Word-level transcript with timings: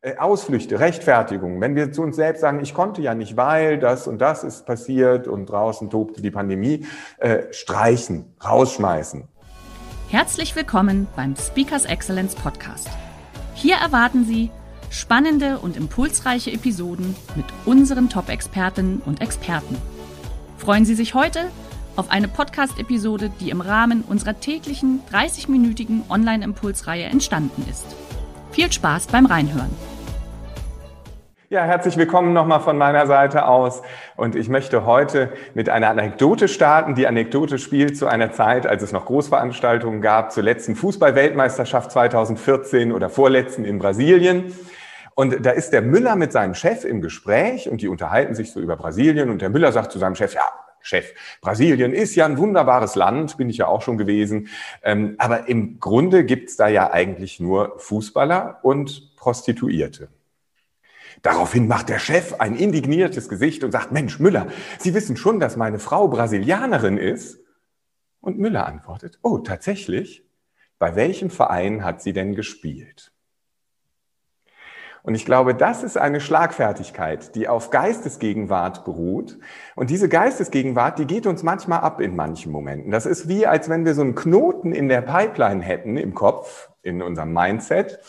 Äh, 0.00 0.16
Ausflüchte, 0.16 0.78
Rechtfertigung. 0.78 1.60
Wenn 1.60 1.74
wir 1.74 1.90
zu 1.90 2.02
uns 2.02 2.14
selbst 2.14 2.40
sagen, 2.40 2.60
ich 2.60 2.72
konnte 2.72 3.02
ja 3.02 3.14
nicht, 3.16 3.36
weil 3.36 3.80
das 3.80 4.06
und 4.06 4.20
das 4.20 4.44
ist 4.44 4.64
passiert 4.64 5.26
und 5.26 5.46
draußen 5.46 5.90
tobte 5.90 6.22
die 6.22 6.30
Pandemie, 6.30 6.86
äh, 7.18 7.52
streichen, 7.52 8.32
rausschmeißen. 8.44 9.26
Herzlich 10.08 10.54
willkommen 10.54 11.08
beim 11.16 11.34
Speakers 11.34 11.84
Excellence 11.84 12.36
Podcast. 12.36 12.88
Hier 13.54 13.74
erwarten 13.74 14.24
Sie 14.24 14.50
spannende 14.88 15.58
und 15.58 15.76
impulsreiche 15.76 16.52
Episoden 16.52 17.16
mit 17.34 17.46
unseren 17.66 18.08
Top-Expertinnen 18.08 19.02
und 19.04 19.20
Experten. 19.20 19.76
Freuen 20.58 20.84
Sie 20.84 20.94
sich 20.94 21.14
heute 21.14 21.50
auf 21.96 22.12
eine 22.12 22.28
Podcast-Episode, 22.28 23.32
die 23.40 23.50
im 23.50 23.60
Rahmen 23.60 24.02
unserer 24.02 24.38
täglichen 24.38 25.00
30-minütigen 25.12 26.08
Online-Impulsreihe 26.08 27.06
entstanden 27.06 27.66
ist. 27.68 28.07
Viel 28.58 28.72
Spaß 28.72 29.06
beim 29.06 29.24
Reinhören. 29.26 29.70
Ja, 31.48 31.62
herzlich 31.62 31.96
willkommen 31.96 32.32
nochmal 32.32 32.58
von 32.58 32.76
meiner 32.76 33.06
Seite 33.06 33.46
aus. 33.46 33.82
Und 34.16 34.34
ich 34.34 34.48
möchte 34.48 34.84
heute 34.84 35.32
mit 35.54 35.68
einer 35.68 35.90
Anekdote 35.90 36.48
starten. 36.48 36.96
Die 36.96 37.06
Anekdote 37.06 37.60
spielt 37.60 37.96
zu 37.96 38.08
einer 38.08 38.32
Zeit, 38.32 38.66
als 38.66 38.82
es 38.82 38.90
noch 38.90 39.04
Großveranstaltungen 39.04 40.02
gab, 40.02 40.32
zur 40.32 40.42
letzten 40.42 40.74
Fußball-Weltmeisterschaft 40.74 41.92
2014 41.92 42.90
oder 42.90 43.08
vorletzten 43.10 43.64
in 43.64 43.78
Brasilien. 43.78 44.52
Und 45.14 45.46
da 45.46 45.52
ist 45.52 45.70
der 45.70 45.82
Müller 45.82 46.16
mit 46.16 46.32
seinem 46.32 46.56
Chef 46.56 46.84
im 46.84 47.00
Gespräch 47.00 47.68
und 47.68 47.80
die 47.80 47.86
unterhalten 47.86 48.34
sich 48.34 48.50
so 48.50 48.58
über 48.58 48.74
Brasilien. 48.74 49.30
Und 49.30 49.40
der 49.40 49.50
Müller 49.50 49.70
sagt 49.70 49.92
zu 49.92 50.00
seinem 50.00 50.16
Chef, 50.16 50.34
ja, 50.34 50.42
Chef. 50.88 51.12
Brasilien 51.42 51.92
ist 51.92 52.14
ja 52.14 52.24
ein 52.24 52.38
wunderbares 52.38 52.94
Land, 52.94 53.36
bin 53.36 53.50
ich 53.50 53.58
ja 53.58 53.66
auch 53.66 53.82
schon 53.82 53.98
gewesen. 53.98 54.48
Ähm, 54.82 55.16
aber 55.18 55.48
im 55.48 55.78
Grunde 55.80 56.24
gibt's 56.24 56.56
da 56.56 56.68
ja 56.68 56.90
eigentlich 56.90 57.40
nur 57.40 57.78
Fußballer 57.78 58.60
und 58.62 59.14
Prostituierte. 59.16 60.08
Daraufhin 61.20 61.68
macht 61.68 61.90
der 61.90 61.98
Chef 61.98 62.34
ein 62.40 62.56
indigniertes 62.56 63.28
Gesicht 63.28 63.64
und 63.64 63.72
sagt, 63.72 63.92
Mensch, 63.92 64.18
Müller, 64.18 64.46
Sie 64.78 64.94
wissen 64.94 65.16
schon, 65.16 65.40
dass 65.40 65.56
meine 65.56 65.78
Frau 65.78 66.08
Brasilianerin 66.08 66.96
ist? 66.96 67.38
Und 68.20 68.38
Müller 68.38 68.66
antwortet, 68.66 69.18
oh, 69.22 69.38
tatsächlich? 69.38 70.24
Bei 70.78 70.96
welchem 70.96 71.28
Verein 71.28 71.84
hat 71.84 72.02
sie 72.02 72.12
denn 72.12 72.34
gespielt? 72.34 73.12
Und 75.02 75.14
ich 75.14 75.24
glaube, 75.24 75.54
das 75.54 75.82
ist 75.82 75.96
eine 75.96 76.20
Schlagfertigkeit, 76.20 77.34
die 77.34 77.48
auf 77.48 77.70
Geistesgegenwart 77.70 78.84
beruht. 78.84 79.38
Und 79.74 79.90
diese 79.90 80.08
Geistesgegenwart, 80.08 80.98
die 80.98 81.06
geht 81.06 81.26
uns 81.26 81.42
manchmal 81.42 81.80
ab 81.80 82.00
in 82.00 82.16
manchen 82.16 82.52
Momenten. 82.52 82.90
Das 82.90 83.06
ist 83.06 83.28
wie, 83.28 83.46
als 83.46 83.68
wenn 83.68 83.84
wir 83.84 83.94
so 83.94 84.02
einen 84.02 84.14
Knoten 84.14 84.72
in 84.72 84.88
der 84.88 85.00
Pipeline 85.02 85.62
hätten 85.62 85.96
im 85.96 86.14
Kopf, 86.14 86.68
in 86.82 87.02
unserem 87.02 87.32
Mindset. 87.32 88.00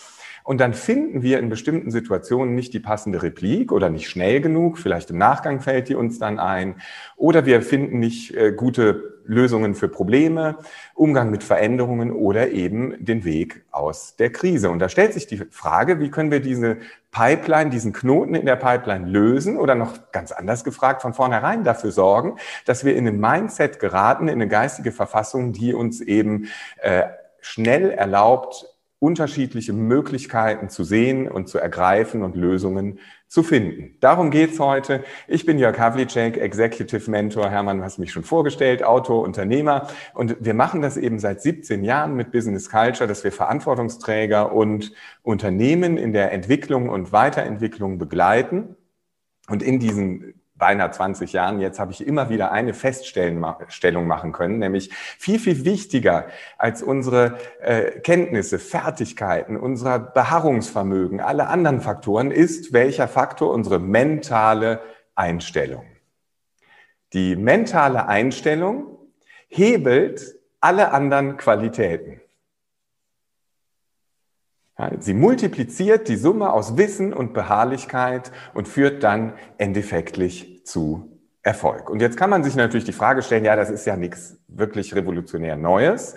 Und 0.50 0.60
dann 0.60 0.74
finden 0.74 1.22
wir 1.22 1.38
in 1.38 1.48
bestimmten 1.48 1.92
Situationen 1.92 2.56
nicht 2.56 2.74
die 2.74 2.80
passende 2.80 3.22
Replik 3.22 3.72
oder 3.72 3.92
nicht 3.92 4.10
schnell 4.10 4.42
genug. 4.42 4.80
Vielleicht 4.80 5.12
im 5.12 5.20
Nachgang 5.20 5.60
fällt 5.60 5.90
die 5.90 5.94
uns 5.94 6.18
dann 6.18 6.40
ein. 6.40 6.82
Oder 7.18 7.46
wir 7.46 7.62
finden 7.62 8.00
nicht 8.00 8.36
äh, 8.36 8.52
gute 8.52 9.20
Lösungen 9.26 9.76
für 9.76 9.90
Probleme, 9.90 10.58
Umgang 10.96 11.30
mit 11.30 11.44
Veränderungen 11.44 12.12
oder 12.12 12.50
eben 12.50 12.96
den 12.98 13.26
Weg 13.26 13.64
aus 13.70 14.16
der 14.16 14.32
Krise. 14.32 14.72
Und 14.72 14.80
da 14.80 14.90
stellt 14.90 15.14
sich 15.14 15.28
die 15.28 15.38
Frage, 15.52 16.00
wie 16.00 16.10
können 16.10 16.32
wir 16.32 16.40
diese 16.40 16.78
Pipeline, 17.12 17.70
diesen 17.70 17.94
Knoten 17.94 18.34
in 18.34 18.48
der 18.48 18.56
Pipeline 18.56 19.06
lösen 19.06 19.56
oder 19.56 19.76
noch 19.76 20.12
ganz 20.12 20.32
anders 20.32 20.64
gefragt, 20.64 21.04
von 21.04 21.14
vornherein 21.14 21.64
dafür 21.64 21.92
sorgen, 21.92 22.38
dass 22.66 22.84
wir 22.84 22.96
in 22.96 23.08
ein 23.08 23.20
Mindset 23.20 23.80
geraten, 23.80 24.28
in 24.28 24.42
eine 24.42 24.48
geistige 24.48 24.94
Verfassung, 24.94 25.54
die 25.54 25.76
uns 25.76 26.02
eben 26.02 26.48
äh, 26.82 27.04
schnell 27.40 27.92
erlaubt, 27.92 28.66
unterschiedliche 29.00 29.72
Möglichkeiten 29.72 30.70
zu 30.70 30.84
sehen 30.84 31.30
und 31.30 31.48
zu 31.48 31.58
ergreifen 31.58 32.22
und 32.22 32.36
Lösungen 32.36 33.00
zu 33.28 33.44
finden. 33.44 33.96
Darum 34.02 34.30
geht's 34.30 34.60
heute. 34.60 35.06
Ich 35.28 35.46
bin 35.46 35.58
Jörg 35.58 35.80
Havlicek, 35.80 36.36
Executive 36.38 37.10
Mentor. 37.10 37.50
Hermann, 37.50 37.78
du 37.78 37.84
hast 37.84 37.98
mich 37.98 38.12
schon 38.12 38.24
vorgestellt, 38.24 38.84
Autor, 38.84 39.24
Unternehmer. 39.24 39.88
Und 40.14 40.36
wir 40.42 40.54
machen 40.54 40.82
das 40.82 40.98
eben 40.98 41.20
seit 41.20 41.42
17 41.42 41.86
Jahren 41.86 42.16
mit 42.16 42.32
Business 42.32 42.70
Culture, 42.70 43.08
dass 43.08 43.24
wir 43.24 43.32
Verantwortungsträger 43.32 44.52
und 44.52 44.92
Unternehmen 45.22 45.98
in 45.98 46.12
der 46.12 46.34
Entwicklung 46.34 46.90
und 46.90 47.14
Weiterentwicklung 47.14 48.00
begleiten. 48.00 48.76
Und 49.48 49.64
in 49.64 49.80
diesen 49.80 50.34
beinahe 50.60 50.92
20 50.92 51.34
Jahren 51.34 51.60
jetzt 51.60 51.80
habe 51.80 51.92
ich 51.92 52.06
immer 52.06 52.30
wieder 52.30 52.52
eine 52.52 52.76
Feststellung 52.76 53.40
machen 54.08 54.32
können, 54.34 54.60
nämlich 54.60 54.92
viel, 54.94 55.40
viel 55.40 55.66
wichtiger 55.66 56.28
als 56.58 56.84
unsere 56.84 57.40
äh, 57.62 58.00
Kenntnisse, 58.02 58.60
Fertigkeiten, 58.60 59.58
unser 59.58 59.98
Beharrungsvermögen, 59.98 61.22
alle 61.22 61.48
anderen 61.48 61.82
Faktoren 61.82 62.30
ist, 62.30 62.74
welcher 62.74 63.08
Faktor 63.08 63.52
unsere 63.52 63.80
mentale 63.80 64.82
Einstellung. 65.16 65.86
Die 67.14 67.36
mentale 67.36 68.08
Einstellung 68.08 68.98
hebelt 69.48 70.36
alle 70.60 70.92
anderen 70.92 71.38
Qualitäten. 71.38 72.22
Sie 75.00 75.14
multipliziert 75.14 76.08
die 76.08 76.16
Summe 76.16 76.54
aus 76.54 76.78
Wissen 76.78 77.14
und 77.14 77.34
Beharrlichkeit 77.34 78.32
und 78.54 78.68
führt 78.68 79.04
dann 79.04 79.34
endeffektlich 79.58 80.66
zu 80.66 81.20
Erfolg. 81.42 81.90
Und 81.90 82.02
jetzt 82.02 82.18
kann 82.18 82.30
man 82.30 82.44
sich 82.44 82.56
natürlich 82.56 82.86
die 82.86 82.94
Frage 82.94 83.22
stellen, 83.22 83.46
ja, 83.46 83.56
das 83.56 83.70
ist 83.70 83.86
ja 83.86 83.96
nichts 83.96 84.38
wirklich 84.48 84.96
revolutionär 84.96 85.56
Neues. 85.56 86.16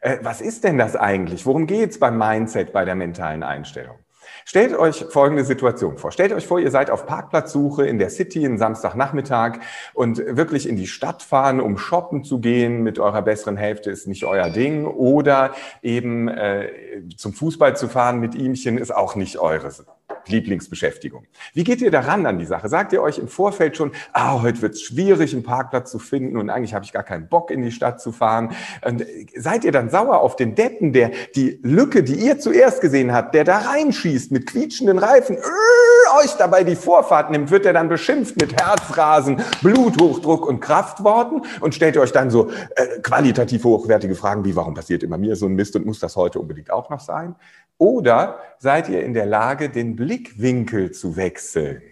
Äh, 0.00 0.18
was 0.22 0.40
ist 0.40 0.64
denn 0.64 0.78
das 0.78 0.96
eigentlich? 0.96 1.46
Worum 1.46 1.66
geht's 1.66 1.98
beim 1.98 2.18
Mindset, 2.18 2.72
bei 2.72 2.84
der 2.84 2.94
mentalen 2.94 3.42
Einstellung? 3.42 3.96
Stellt 4.44 4.76
euch 4.76 5.06
folgende 5.10 5.44
Situation 5.44 5.98
vor. 5.98 6.12
Stellt 6.12 6.32
euch 6.32 6.46
vor, 6.46 6.58
ihr 6.58 6.70
seid 6.70 6.90
auf 6.90 7.06
Parkplatzsuche 7.06 7.86
in 7.86 7.98
der 7.98 8.10
City 8.10 8.44
einen 8.44 8.58
Samstagnachmittag 8.58 9.60
und 9.92 10.18
wirklich 10.18 10.68
in 10.68 10.76
die 10.76 10.86
Stadt 10.86 11.22
fahren, 11.22 11.60
um 11.60 11.78
shoppen 11.78 12.24
zu 12.24 12.40
gehen 12.40 12.82
mit 12.82 12.98
eurer 12.98 13.22
besseren 13.22 13.56
Hälfte 13.56 13.90
ist 13.90 14.06
nicht 14.06 14.24
euer 14.24 14.50
Ding 14.50 14.86
oder 14.86 15.54
eben 15.82 16.28
äh, 16.28 16.70
zum 17.16 17.32
Fußball 17.32 17.76
zu 17.76 17.88
fahren 17.88 18.20
mit 18.20 18.34
ihmchen 18.34 18.78
ist 18.78 18.94
auch 18.94 19.14
nicht 19.16 19.38
eures. 19.38 19.84
Lieblingsbeschäftigung. 20.26 21.26
Wie 21.52 21.64
geht 21.64 21.80
ihr 21.80 21.90
daran 21.90 22.26
an 22.26 22.38
die 22.38 22.44
Sache? 22.44 22.68
Sagt 22.68 22.92
ihr 22.92 23.02
euch 23.02 23.18
im 23.18 23.28
Vorfeld 23.28 23.76
schon, 23.76 23.92
ah, 24.12 24.40
heute 24.42 24.62
wird 24.62 24.74
es 24.74 24.82
schwierig, 24.82 25.32
einen 25.32 25.42
Parkplatz 25.42 25.90
zu 25.90 25.98
finden 25.98 26.36
und 26.36 26.50
eigentlich 26.50 26.74
habe 26.74 26.84
ich 26.84 26.92
gar 26.92 27.02
keinen 27.02 27.28
Bock, 27.28 27.50
in 27.50 27.62
die 27.62 27.72
Stadt 27.72 28.00
zu 28.00 28.12
fahren? 28.12 28.54
Und 28.84 29.02
äh, 29.02 29.26
seid 29.36 29.64
ihr 29.64 29.72
dann 29.72 29.90
sauer 29.90 30.20
auf 30.20 30.36
den 30.36 30.54
Deppen, 30.54 30.92
der 30.92 31.10
die 31.34 31.58
Lücke, 31.62 32.02
die 32.02 32.14
ihr 32.14 32.38
zuerst 32.38 32.80
gesehen 32.80 33.12
habt, 33.12 33.34
der 33.34 33.44
da 33.44 33.58
reinschießt 33.58 34.32
mit 34.32 34.46
quietschenden 34.46 34.98
Reifen, 34.98 35.36
äh, 35.36 36.03
euch 36.22 36.32
dabei 36.34 36.64
die 36.64 36.76
Vorfahrt 36.76 37.30
nimmt, 37.30 37.50
wird 37.50 37.66
er 37.66 37.72
dann 37.72 37.88
beschimpft 37.88 38.40
mit 38.40 38.60
Herzrasen, 38.60 39.42
Bluthochdruck 39.62 40.46
und 40.46 40.60
Kraftworten 40.60 41.42
und 41.60 41.74
stellt 41.74 41.96
euch 41.96 42.12
dann 42.12 42.30
so 42.30 42.50
äh, 42.50 43.00
qualitativ 43.02 43.64
hochwertige 43.64 44.14
Fragen 44.14 44.44
wie, 44.44 44.56
warum 44.56 44.74
passiert 44.74 45.02
immer 45.02 45.18
mir 45.18 45.36
so 45.36 45.46
ein 45.46 45.54
Mist 45.54 45.76
und 45.76 45.86
muss 45.86 46.00
das 46.00 46.16
heute 46.16 46.40
unbedingt 46.40 46.70
auch 46.70 46.90
noch 46.90 47.00
sein? 47.00 47.34
Oder 47.78 48.38
seid 48.58 48.88
ihr 48.88 49.02
in 49.02 49.14
der 49.14 49.26
Lage, 49.26 49.68
den 49.68 49.96
Blickwinkel 49.96 50.92
zu 50.92 51.16
wechseln? 51.16 51.82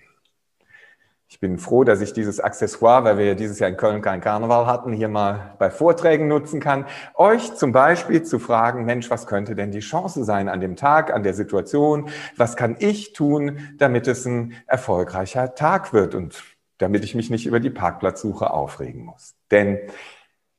Bin 1.43 1.59
froh, 1.59 1.83
dass 1.83 2.01
ich 2.01 2.13
dieses 2.13 2.39
Accessoire, 2.39 3.03
weil 3.03 3.19
wir 3.19 3.25
ja 3.25 3.35
dieses 3.35 3.59
Jahr 3.59 3.69
in 3.69 3.77
Köln 3.77 4.01
keinen 4.01 4.21
Karneval 4.21 4.67
hatten, 4.67 4.93
hier 4.93 5.09
mal 5.09 5.57
bei 5.59 5.73
Vorträgen 5.73 6.29
nutzen 6.29 6.61
kann. 6.61 6.87
Euch 7.17 7.57
zum 7.57 7.73
Beispiel 7.73 8.23
zu 8.23 8.39
fragen, 8.39 8.85
Mensch, 8.85 9.11
was 9.11 9.27
könnte 9.27 9.57
denn 9.57 9.73
die 9.73 9.81
Chance 9.81 10.23
sein 10.23 10.49
an 10.49 10.61
dem 10.61 10.77
Tag, 10.77 11.13
an 11.13 11.25
der 11.25 11.35
Situation? 11.35 12.11
Was 12.37 12.55
kann 12.55 12.77
ich 12.79 13.13
tun, 13.13 13.75
damit 13.77 14.07
es 14.07 14.25
ein 14.25 14.55
erfolgreicher 14.69 15.57
Tag 15.57 15.93
wird 15.93 16.15
und 16.15 16.45
damit 16.79 17.03
ich 17.03 17.17
mich 17.17 17.29
nicht 17.29 17.45
über 17.45 17.59
die 17.59 17.71
Parkplatzsuche 17.71 18.49
aufregen 18.53 19.05
muss? 19.05 19.35
Denn 19.51 19.81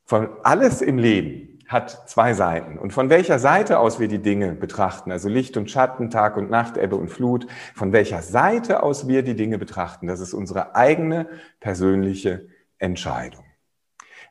von 0.04 0.32
alles 0.44 0.82
im 0.82 0.98
Leben 0.98 1.53
hat 1.68 2.10
zwei 2.10 2.34
Seiten. 2.34 2.78
Und 2.78 2.94
von 2.94 3.10
welcher 3.10 3.40
Seite 3.40 3.80
aus 3.80 4.00
wir 4.00 4.08
die 4.08 4.22
Dinge 4.22 4.54
betrachten, 4.54 5.12
also 5.12 5.30
Licht 5.30 5.58
und 5.58 5.72
Schatten, 5.72 6.10
Tag 6.10 6.38
und 6.38 6.50
Nacht, 6.50 6.78
Ebbe 6.78 6.96
und 6.96 7.10
Flut, 7.10 7.48
von 7.74 7.94
welcher 7.94 8.22
Seite 8.22 8.84
aus 8.84 9.08
wir 9.08 9.24
die 9.24 9.36
Dinge 9.36 9.58
betrachten, 9.58 10.08
das 10.08 10.20
ist 10.20 10.34
unsere 10.34 10.76
eigene 10.76 11.28
persönliche 11.60 12.48
Entscheidung. 12.78 13.46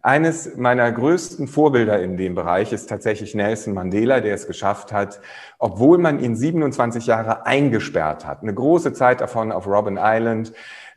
Eines 0.05 0.56
meiner 0.56 0.90
größten 0.90 1.46
Vorbilder 1.46 2.02
in 2.02 2.17
dem 2.17 2.34
Bereich 2.34 2.73
ist 2.73 2.88
tatsächlich 2.88 3.37
Nelson 3.37 3.73
Mandela, 3.73 4.20
der 4.20 4.34
es 4.34 4.49
geschafft 4.49 4.93
hat, 4.93 5.20
obwohl 5.61 5.96
man 5.99 6.19
ihn 6.19 6.34
27 6.34 7.06
Jahre 7.06 7.46
eingesperrt 7.46 8.26
hat, 8.26 8.43
eine 8.43 8.52
große 8.52 8.94
Zeit 8.94 9.20
davon 9.20 9.52
auf 9.52 9.69
Robben 9.69 10.00
Island, 10.00 10.52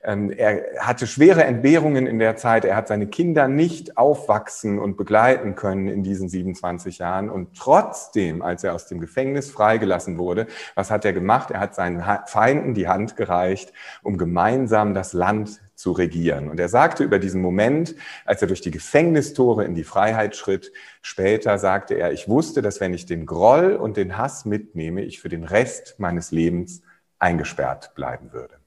er 0.05 0.63
hatte 0.79 1.07
schwere 1.07 1.43
Entbehrungen 1.45 2.05
in 2.05 2.19
der 2.19 2.35
Zeit. 2.35 2.63
Er 2.63 2.75
hat 2.75 2.87
seine 2.87 3.07
Kinder 3.07 3.47
nicht 3.47 3.97
aufwachsen 3.97 4.77
und 4.77 4.97
begleiten 4.97 5.55
können 5.55 5.87
in 5.87 6.03
diesen 6.03 6.29
27 6.29 6.99
Jahren. 6.99 7.31
Und 7.31 7.57
trotzdem, 7.57 8.43
als 8.43 8.63
er 8.63 8.75
aus 8.75 8.85
dem 8.85 8.99
Gefängnis 8.99 9.49
freigelassen 9.49 10.19
wurde, 10.19 10.45
was 10.75 10.91
hat 10.91 11.05
er 11.05 11.13
gemacht? 11.13 11.49
Er 11.49 11.59
hat 11.59 11.73
seinen 11.73 12.03
Feinden 12.27 12.75
die 12.75 12.87
Hand 12.87 13.15
gereicht, 13.17 13.73
um 14.03 14.17
gemeinsam 14.17 14.93
das 14.93 15.13
Land 15.13 15.59
zu 15.73 15.91
regieren. 15.91 16.49
Und 16.49 16.59
er 16.59 16.69
sagte 16.69 17.03
über 17.03 17.17
diesen 17.17 17.41
Moment, 17.41 17.95
als 18.25 18.41
er 18.43 18.47
durch 18.47 18.61
die 18.61 18.71
Gefängnistore 18.71 19.65
in 19.65 19.73
die 19.73 19.83
Freiheit 19.83 20.35
schritt, 20.35 20.71
später 21.01 21.57
sagte 21.57 21.95
er, 21.95 22.11
ich 22.11 22.29
wusste, 22.29 22.61
dass 22.61 22.79
wenn 22.79 22.93
ich 22.93 23.07
den 23.07 23.25
Groll 23.25 23.73
und 23.73 23.97
den 23.97 24.17
Hass 24.17 24.45
mitnehme, 24.45 25.01
ich 25.01 25.19
für 25.19 25.29
den 25.29 25.43
Rest 25.43 25.95
meines 25.97 26.31
Lebens 26.31 26.83
eingesperrt 27.17 27.95
bleiben 27.95 28.31
würde. 28.33 28.64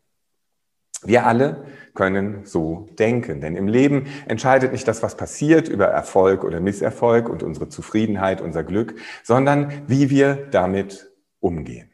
Wir 1.04 1.26
alle 1.26 1.64
können 1.94 2.44
so 2.44 2.88
denken, 2.98 3.40
denn 3.40 3.56
im 3.56 3.68
Leben 3.68 4.06
entscheidet 4.26 4.72
nicht 4.72 4.86
das, 4.86 5.02
was 5.02 5.16
passiert 5.16 5.68
über 5.68 5.86
Erfolg 5.86 6.44
oder 6.44 6.60
Misserfolg 6.60 7.28
und 7.28 7.42
unsere 7.42 7.68
Zufriedenheit, 7.68 8.40
unser 8.40 8.64
Glück, 8.64 8.94
sondern 9.22 9.72
wie 9.86 10.10
wir 10.10 10.48
damit 10.50 11.10
umgehen. 11.40 11.90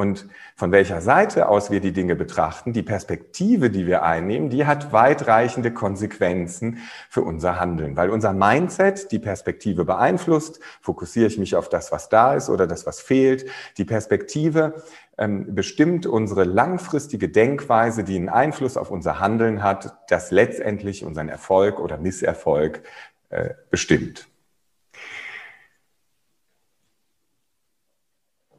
Und 0.00 0.28
von 0.56 0.72
welcher 0.72 1.02
Seite 1.02 1.50
aus 1.50 1.70
wir 1.70 1.80
die 1.80 1.92
Dinge 1.92 2.16
betrachten, 2.16 2.72
die 2.72 2.82
Perspektive, 2.82 3.68
die 3.68 3.86
wir 3.86 4.02
einnehmen, 4.02 4.48
die 4.48 4.64
hat 4.64 4.94
weitreichende 4.94 5.74
Konsequenzen 5.74 6.78
für 7.10 7.20
unser 7.20 7.60
Handeln. 7.60 7.98
Weil 7.98 8.08
unser 8.08 8.32
Mindset 8.32 9.12
die 9.12 9.18
Perspektive 9.18 9.84
beeinflusst, 9.84 10.58
fokussiere 10.80 11.26
ich 11.26 11.36
mich 11.36 11.54
auf 11.54 11.68
das, 11.68 11.92
was 11.92 12.08
da 12.08 12.32
ist 12.32 12.48
oder 12.48 12.66
das, 12.66 12.86
was 12.86 12.98
fehlt. 13.02 13.44
Die 13.76 13.84
Perspektive 13.84 14.84
ähm, 15.18 15.54
bestimmt 15.54 16.06
unsere 16.06 16.44
langfristige 16.44 17.28
Denkweise, 17.28 18.02
die 18.02 18.16
einen 18.16 18.30
Einfluss 18.30 18.78
auf 18.78 18.90
unser 18.90 19.20
Handeln 19.20 19.62
hat, 19.62 19.98
das 20.08 20.30
letztendlich 20.30 21.04
unseren 21.04 21.28
Erfolg 21.28 21.78
oder 21.78 21.98
Misserfolg 21.98 22.84
äh, 23.28 23.50
bestimmt. 23.70 24.30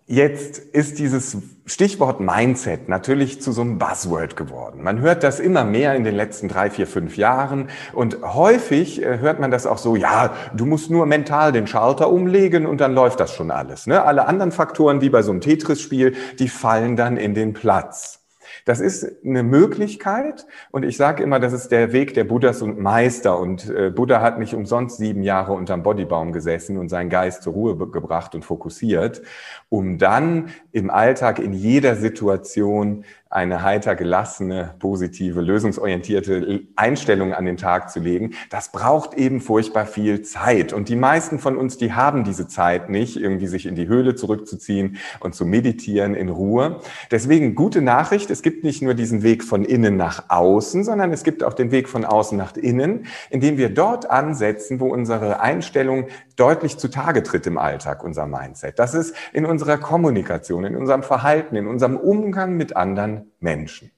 Jetzt 0.07 0.57
ist 0.57 0.99
dieses 0.99 1.37
Stichwort 1.65 2.19
Mindset 2.19 2.89
natürlich 2.89 3.41
zu 3.41 3.51
so 3.51 3.61
einem 3.61 3.77
Buzzword 3.77 4.35
geworden. 4.35 4.83
Man 4.83 4.99
hört 4.99 5.23
das 5.23 5.39
immer 5.39 5.63
mehr 5.63 5.95
in 5.95 6.03
den 6.03 6.15
letzten 6.15 6.49
drei, 6.49 6.69
vier, 6.69 6.85
fünf 6.85 7.15
Jahren 7.15 7.69
und 7.93 8.21
häufig 8.21 9.01
äh, 9.01 9.19
hört 9.19 9.39
man 9.39 9.51
das 9.51 9.65
auch 9.65 9.77
so, 9.77 9.95
ja, 9.95 10.33
du 10.53 10.65
musst 10.65 10.89
nur 10.89 11.05
mental 11.05 11.51
den 11.51 11.67
Schalter 11.67 12.11
umlegen 12.11 12.65
und 12.65 12.81
dann 12.81 12.93
läuft 12.93 13.19
das 13.19 13.33
schon 13.33 13.51
alles. 13.51 13.87
Ne? 13.87 14.03
Alle 14.03 14.27
anderen 14.27 14.51
Faktoren, 14.51 15.01
wie 15.01 15.09
bei 15.09 15.21
so 15.21 15.31
einem 15.31 15.39
Tetris-Spiel, 15.39 16.15
die 16.39 16.49
fallen 16.49 16.97
dann 16.97 17.15
in 17.15 17.33
den 17.33 17.53
Platz. 17.53 18.20
Das 18.65 18.79
ist 18.79 19.23
eine 19.25 19.43
Möglichkeit. 19.43 20.45
Und 20.71 20.83
ich 20.83 20.97
sage 20.97 21.23
immer, 21.23 21.39
das 21.39 21.53
ist 21.53 21.69
der 21.69 21.93
Weg 21.93 22.13
der 22.13 22.23
Buddhas 22.23 22.61
und 22.61 22.79
Meister. 22.79 23.39
Und 23.39 23.69
äh, 23.69 23.89
Buddha 23.89 24.21
hat 24.21 24.39
nicht 24.39 24.53
umsonst 24.53 24.97
sieben 24.97 25.23
Jahre 25.23 25.53
unterm 25.53 25.83
Bodybaum 25.83 26.31
gesessen 26.31 26.77
und 26.77 26.89
seinen 26.89 27.09
Geist 27.09 27.43
zur 27.43 27.53
Ruhe 27.53 27.77
gebracht 27.77 28.35
und 28.35 28.45
fokussiert, 28.45 29.21
um 29.69 29.97
dann 29.97 30.49
im 30.71 30.89
Alltag 30.89 31.39
in 31.39 31.53
jeder 31.53 31.95
Situation 31.95 33.05
eine 33.31 33.63
heiter 33.63 33.95
gelassene, 33.95 34.75
positive, 34.79 35.39
lösungsorientierte 35.39 36.63
Einstellung 36.75 37.33
an 37.33 37.45
den 37.45 37.55
Tag 37.55 37.89
zu 37.89 38.01
legen, 38.01 38.31
das 38.49 38.73
braucht 38.73 39.13
eben 39.13 39.39
furchtbar 39.39 39.85
viel 39.85 40.21
Zeit. 40.21 40.73
Und 40.73 40.89
die 40.89 40.97
meisten 40.97 41.39
von 41.39 41.55
uns, 41.55 41.77
die 41.77 41.93
haben 41.93 42.25
diese 42.25 42.49
Zeit 42.49 42.89
nicht, 42.89 43.15
irgendwie 43.15 43.47
sich 43.47 43.65
in 43.65 43.75
die 43.75 43.87
Höhle 43.87 44.15
zurückzuziehen 44.15 44.97
und 45.21 45.33
zu 45.33 45.45
meditieren 45.45 46.13
in 46.13 46.27
Ruhe. 46.27 46.81
Deswegen 47.09 47.55
gute 47.55 47.81
Nachricht, 47.81 48.29
es 48.31 48.41
gibt 48.41 48.65
nicht 48.65 48.81
nur 48.81 48.95
diesen 48.95 49.23
Weg 49.23 49.45
von 49.45 49.63
innen 49.63 49.95
nach 49.95 50.25
außen, 50.27 50.83
sondern 50.83 51.13
es 51.13 51.23
gibt 51.23 51.41
auch 51.45 51.53
den 51.53 51.71
Weg 51.71 51.87
von 51.87 52.03
außen 52.03 52.37
nach 52.37 52.57
innen, 52.57 53.05
indem 53.29 53.57
wir 53.57 53.73
dort 53.73 54.09
ansetzen, 54.09 54.81
wo 54.81 54.87
unsere 54.87 55.39
Einstellung 55.39 56.07
deutlich 56.35 56.77
zutage 56.77 57.23
tritt 57.23 57.47
im 57.47 57.57
Alltag, 57.57 58.03
unser 58.03 58.27
Mindset. 58.27 58.77
Das 58.77 58.93
ist 58.93 59.15
in 59.31 59.45
unserer 59.45 59.77
Kommunikation, 59.77 60.65
in 60.65 60.75
unserem 60.75 61.03
Verhalten, 61.03 61.55
in 61.55 61.67
unserem 61.67 61.95
Umgang 61.95 62.57
mit 62.57 62.75
anderen 62.75 63.20
Menschen. 63.39 63.91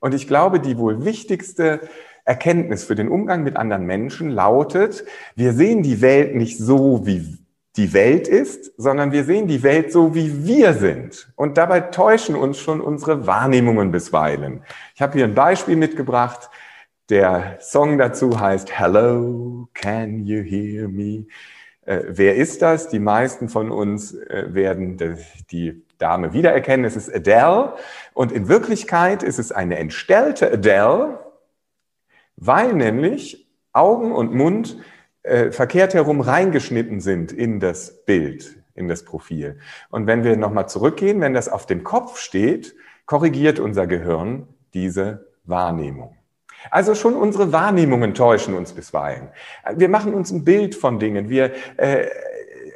Und 0.00 0.14
ich 0.14 0.26
glaube, 0.26 0.60
die 0.60 0.78
wohl 0.78 1.04
wichtigste 1.04 1.80
Erkenntnis 2.24 2.84
für 2.84 2.94
den 2.94 3.08
Umgang 3.08 3.42
mit 3.42 3.56
anderen 3.56 3.86
Menschen 3.86 4.30
lautet, 4.30 5.04
wir 5.34 5.52
sehen 5.52 5.82
die 5.82 6.00
Welt 6.00 6.34
nicht 6.34 6.58
so, 6.58 7.06
wie 7.06 7.38
die 7.76 7.92
Welt 7.92 8.26
ist, 8.26 8.72
sondern 8.78 9.12
wir 9.12 9.24
sehen 9.24 9.46
die 9.46 9.62
Welt 9.62 9.92
so, 9.92 10.14
wie 10.14 10.46
wir 10.46 10.74
sind. 10.74 11.30
Und 11.36 11.58
dabei 11.58 11.80
täuschen 11.80 12.34
uns 12.34 12.58
schon 12.58 12.80
unsere 12.80 13.26
Wahrnehmungen 13.26 13.92
bisweilen. 13.92 14.62
Ich 14.94 15.02
habe 15.02 15.12
hier 15.12 15.24
ein 15.24 15.34
Beispiel 15.34 15.76
mitgebracht. 15.76 16.50
Der 17.10 17.58
Song 17.60 17.98
dazu 17.98 18.40
heißt 18.40 18.76
Hello, 18.76 19.68
can 19.74 20.24
you 20.24 20.42
hear 20.42 20.88
me? 20.88 21.26
Äh, 21.82 22.02
wer 22.08 22.34
ist 22.34 22.62
das? 22.62 22.88
Die 22.88 22.98
meisten 22.98 23.48
von 23.48 23.70
uns 23.70 24.14
äh, 24.14 24.46
werden 24.48 24.96
die 25.50 25.82
Dame 25.98 26.32
wiedererkennen. 26.32 26.84
Es 26.84 26.96
ist 26.96 27.14
Adele. 27.14 27.74
Und 28.14 28.32
in 28.32 28.48
Wirklichkeit 28.48 29.22
ist 29.22 29.38
es 29.38 29.52
eine 29.52 29.78
entstellte 29.78 30.52
Adele, 30.52 31.18
weil 32.36 32.72
nämlich 32.72 33.48
Augen 33.72 34.12
und 34.12 34.34
Mund 34.34 34.78
äh, 35.22 35.50
verkehrt 35.50 35.94
herum 35.94 36.20
reingeschnitten 36.20 37.00
sind 37.00 37.32
in 37.32 37.60
das 37.60 38.04
Bild, 38.04 38.56
in 38.74 38.88
das 38.88 39.04
Profil. 39.04 39.58
Und 39.90 40.06
wenn 40.06 40.24
wir 40.24 40.36
nochmal 40.36 40.68
zurückgehen, 40.68 41.20
wenn 41.20 41.34
das 41.34 41.48
auf 41.48 41.66
dem 41.66 41.84
Kopf 41.84 42.18
steht, 42.18 42.74
korrigiert 43.06 43.58
unser 43.58 43.86
Gehirn 43.86 44.48
diese 44.74 45.28
Wahrnehmung. 45.44 46.16
Also 46.70 46.94
schon 46.94 47.14
unsere 47.14 47.52
Wahrnehmungen 47.52 48.14
täuschen 48.14 48.54
uns 48.54 48.72
bisweilen. 48.72 49.28
Wir 49.74 49.88
machen 49.88 50.14
uns 50.14 50.30
ein 50.30 50.44
Bild 50.44 50.74
von 50.74 50.98
Dingen. 50.98 51.28
Wir, 51.28 51.52
äh, 51.76 52.06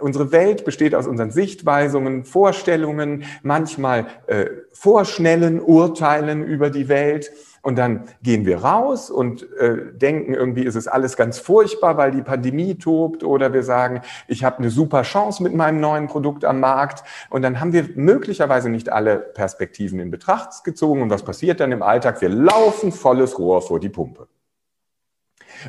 unsere 0.00 0.32
Welt 0.32 0.64
besteht 0.64 0.94
aus 0.94 1.06
unseren 1.06 1.30
Sichtweisungen, 1.30 2.24
Vorstellungen, 2.24 3.24
manchmal 3.42 4.06
äh, 4.26 4.46
vorschnellen 4.72 5.60
Urteilen 5.60 6.44
über 6.44 6.70
die 6.70 6.88
Welt. 6.88 7.30
Und 7.62 7.76
dann 7.76 8.04
gehen 8.22 8.46
wir 8.46 8.64
raus 8.64 9.10
und 9.10 9.42
äh, 9.58 9.92
denken, 9.92 10.32
irgendwie 10.32 10.62
ist 10.62 10.76
es 10.76 10.88
alles 10.88 11.16
ganz 11.18 11.38
furchtbar, 11.38 11.98
weil 11.98 12.10
die 12.10 12.22
Pandemie 12.22 12.76
tobt. 12.76 13.22
Oder 13.22 13.52
wir 13.52 13.62
sagen, 13.62 14.00
ich 14.28 14.44
habe 14.44 14.58
eine 14.58 14.70
super 14.70 15.02
Chance 15.02 15.42
mit 15.42 15.54
meinem 15.54 15.78
neuen 15.78 16.06
Produkt 16.06 16.46
am 16.46 16.60
Markt. 16.60 17.04
Und 17.28 17.42
dann 17.42 17.60
haben 17.60 17.74
wir 17.74 17.90
möglicherweise 17.96 18.70
nicht 18.70 18.88
alle 18.90 19.18
Perspektiven 19.18 20.00
in 20.00 20.10
Betracht 20.10 20.64
gezogen. 20.64 21.02
Und 21.02 21.10
was 21.10 21.22
passiert 21.22 21.60
dann 21.60 21.72
im 21.72 21.82
Alltag? 21.82 22.22
Wir 22.22 22.30
laufen 22.30 22.92
volles 22.92 23.38
Rohr 23.38 23.60
vor 23.60 23.78
die 23.78 23.90
Pumpe. 23.90 24.29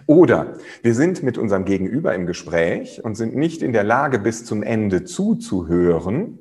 Oder 0.05 0.57
wir 0.81 0.95
sind 0.95 1.23
mit 1.23 1.37
unserem 1.37 1.65
Gegenüber 1.65 2.13
im 2.15 2.25
Gespräch 2.25 3.03
und 3.03 3.15
sind 3.15 3.35
nicht 3.35 3.61
in 3.61 3.73
der 3.73 3.83
Lage, 3.83 4.19
bis 4.19 4.45
zum 4.45 4.63
Ende 4.63 5.03
zuzuhören, 5.03 6.39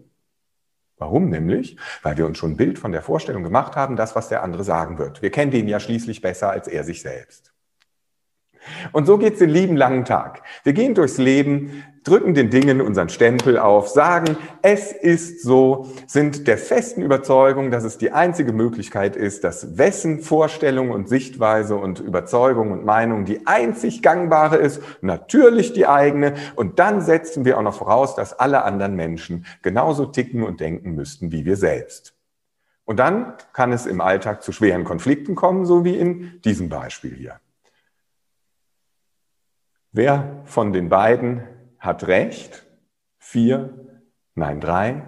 Warum 1.01 1.31
nämlich? 1.31 1.79
Weil 2.03 2.19
wir 2.19 2.27
uns 2.27 2.37
schon 2.37 2.53
ein 2.53 2.57
Bild 2.59 2.79
von 2.79 2.93
der 2.93 3.01
Vorstellung 3.01 3.43
gemacht 3.43 3.75
haben, 3.75 3.97
das, 3.97 4.15
was 4.15 4.29
der 4.29 4.43
andere 4.43 4.65
sagen 4.65 4.99
wird. 4.99 5.23
Wir 5.23 5.31
kennen 5.31 5.51
den 5.51 5.67
ja 5.67 5.81
schließlich 5.81 6.21
besser 6.21 6.51
als 6.51 6.69
er 6.69 6.85
sich 6.85 7.01
selbst. 7.01 7.50
Und 8.93 9.07
so 9.07 9.19
geht's 9.19 9.39
den 9.39 9.51
lieben 9.51 9.77
langen 9.77 10.05
Tag. 10.05 10.43
Wir 10.65 10.73
gehen 10.73 10.95
durchs 10.95 11.19
Leben, 11.19 11.85
drücken 12.05 12.33
den 12.35 12.51
Dingen 12.51 12.81
unseren 12.81 13.09
Stempel 13.09 13.59
auf, 13.59 13.89
sagen, 13.89 14.37
es 14.63 14.93
ist 14.93 15.43
so, 15.43 15.89
sind 16.07 16.47
der 16.47 16.57
festen 16.57 17.03
Überzeugung, 17.03 17.71
dass 17.71 17.85
es 17.85 17.99
die 17.99 18.13
einzige 18.13 18.53
Möglichkeit 18.53 19.17
ist, 19.17 19.45
dass 19.45 19.77
wessen 19.77 20.21
Vorstellung 20.21 20.91
und 20.91 21.09
Sichtweise 21.09 21.77
und 21.77 22.01
Überzeugung 22.01 22.73
und 22.73 22.85
Meinung 22.85 23.27
die 23.27 23.47
einzig 23.47 24.03
gangbare 24.03 24.57
ist, 24.57 24.81
natürlich 25.03 25.73
die 25.73 25.87
eigene. 25.87 26.35
Und 26.57 26.79
dann 26.79 27.03
setzen 27.03 27.45
wir 27.45 27.59
auch 27.59 27.63
noch 27.63 27.75
voraus, 27.75 28.15
dass 28.15 28.39
alle 28.39 28.65
anderen 28.65 28.97
Menschen 28.97 29.45
genauso 29.63 30.07
ticken 30.07 30.43
und 30.43 30.61
denken 30.61 30.95
müssten 30.95 31.33
wie 31.33 31.45
wir 31.45 31.57
selbst. 31.57 32.15
Und 32.87 32.99
dann 32.99 33.35
kann 33.53 33.73
es 33.73 33.87
im 33.87 34.01
Alltag 34.01 34.43
zu 34.43 34.53
schweren 34.53 34.85
Konflikten 34.85 35.35
kommen, 35.35 35.65
so 35.65 35.85
wie 35.85 35.97
in 35.97 36.41
diesem 36.45 36.69
Beispiel 36.69 37.15
hier. 37.15 37.41
Wer 39.93 40.43
von 40.45 40.73
den 40.73 40.89
beiden 40.89 41.43
hat 41.79 42.07
recht? 42.07 42.65
Vier, 43.19 43.75
nein, 44.37 44.61
drei. 44.61 45.03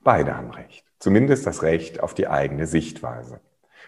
Beide 0.00 0.36
haben 0.36 0.50
recht. 0.50 0.86
Zumindest 0.98 1.46
das 1.46 1.62
Recht 1.62 2.02
auf 2.02 2.14
die 2.14 2.28
eigene 2.28 2.66
Sichtweise 2.66 3.40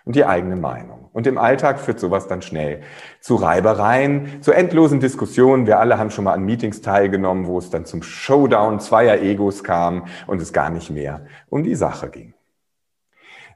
und 0.04 0.16
die 0.16 0.26
eigene 0.26 0.56
Meinung. 0.56 1.08
Und 1.14 1.26
im 1.26 1.38
Alltag 1.38 1.80
führt 1.80 1.98
sowas 1.98 2.28
dann 2.28 2.42
schnell 2.42 2.82
zu 3.20 3.36
Reibereien, 3.36 4.42
zu 4.42 4.52
endlosen 4.52 5.00
Diskussionen. 5.00 5.66
Wir 5.66 5.80
alle 5.80 5.98
haben 5.98 6.10
schon 6.10 6.24
mal 6.24 6.34
an 6.34 6.44
Meetings 6.44 6.82
teilgenommen, 6.82 7.46
wo 7.46 7.58
es 7.58 7.70
dann 7.70 7.86
zum 7.86 8.02
Showdown 8.02 8.80
zweier 8.80 9.20
Egos 9.22 9.64
kam 9.64 10.06
und 10.26 10.42
es 10.42 10.52
gar 10.52 10.68
nicht 10.68 10.90
mehr 10.90 11.26
um 11.48 11.62
die 11.62 11.74
Sache 11.74 12.10
ging. 12.10 12.34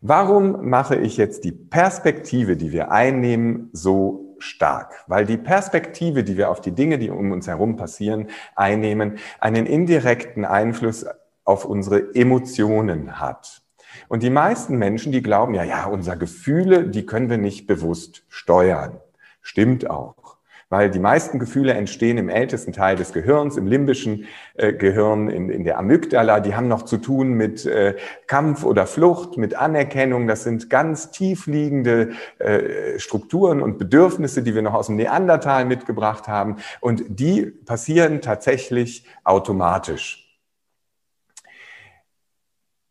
Warum 0.01 0.69
mache 0.69 0.97
ich 0.97 1.17
jetzt 1.17 1.45
die 1.45 1.53
Perspektive, 1.53 2.57
die 2.57 2.73
wir 2.73 2.91
einnehmen, 2.91 3.69
so 3.73 4.34
stark, 4.45 5.05
weil 5.07 5.27
die 5.27 5.37
Perspektive, 5.37 6.25
die 6.25 6.37
wir 6.37 6.51
auf 6.51 6.61
die 6.61 6.73
Dinge, 6.73 6.99
die 6.99 7.11
um 7.11 7.33
uns 7.33 7.47
herum 7.47 7.77
passieren, 7.77 8.29
einnehmen, 8.55 9.19
einen 9.41 9.67
indirekten 9.67 10.45
Einfluss 10.45 11.07
auf 11.45 11.65
unsere 11.65 12.15
Emotionen 12.15 13.21
hat. 13.21 13.63
Und 14.09 14.23
die 14.23 14.31
meisten 14.31 14.77
Menschen, 14.77 15.13
die 15.13 15.23
glauben, 15.23 15.55
ja, 15.55 15.65
ja, 15.65 15.87
unsere 15.87 16.19
Gefühle, 16.19 16.89
die 16.89 17.07
können 17.07 17.31
wir 17.31 17.39
nicht 17.39 17.67
bewusst 17.67 18.25
steuern. 18.29 19.01
Stimmt 19.41 19.89
auch 19.89 20.24
weil 20.69 20.91
die 20.91 20.99
meisten 20.99 21.39
Gefühle 21.39 21.75
entstehen 21.75 22.19
im 22.19 22.29
ältesten 22.29 22.73
Teil 22.73 22.97
des 22.97 23.13
Gehirns, 23.13 23.57
im 23.57 23.67
limbischen 23.67 24.27
äh, 24.55 24.73
Gehirn, 24.73 25.29
in, 25.29 25.51
in 25.51 25.65
der 25.65 25.79
Amygdala. 25.79 26.41
Die 26.41 26.55
haben 26.55 26.69
noch 26.69 26.83
zu 26.83 26.97
tun 26.97 27.33
mit 27.35 27.67
äh, 27.67 27.97
Kampf 28.27 28.65
oder 28.65 28.87
Flucht, 28.87 29.37
mit 29.37 29.55
Anerkennung. 29.55 30.27
Das 30.27 30.45
sind 30.45 30.71
ganz 30.71 31.11
tiefliegende 31.11 32.11
äh, 32.39 32.99
Strukturen 32.99 33.63
und 33.63 33.79
Bedürfnisse, 33.79 34.43
die 34.43 34.55
wir 34.55 34.63
noch 34.63 34.75
aus 34.75 34.87
dem 34.87 34.97
Neandertal 34.97 35.65
mitgebracht 35.65 36.29
haben. 36.29 36.57
Und 36.81 37.05
die 37.09 37.43
passieren 37.47 38.21
tatsächlich 38.21 39.07
automatisch. 39.25 40.24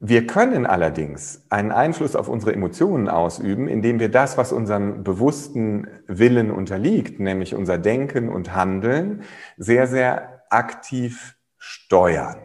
Wir 0.06 0.28
können 0.28 0.66
allerdings 0.66 1.46
einen 1.50 1.72
Einfluss 1.72 2.18
auf 2.18 2.28
unsere 2.28 2.52
Emotionen 2.52 3.08
ausüben, 3.08 3.70
indem 3.70 4.02
wir 4.02 4.10
das, 4.10 4.38
was 4.38 4.52
unserem 4.52 5.06
bewussten 5.06 5.88
Willen 6.08 6.52
unterliegt, 6.52 7.22
nämlich 7.22 7.56
unser 7.56 7.78
Denken 7.78 8.28
und 8.28 8.54
Handeln, 8.54 9.24
sehr, 9.56 9.88
sehr 9.88 10.44
aktiv 10.50 11.38
steuern. 11.58 12.36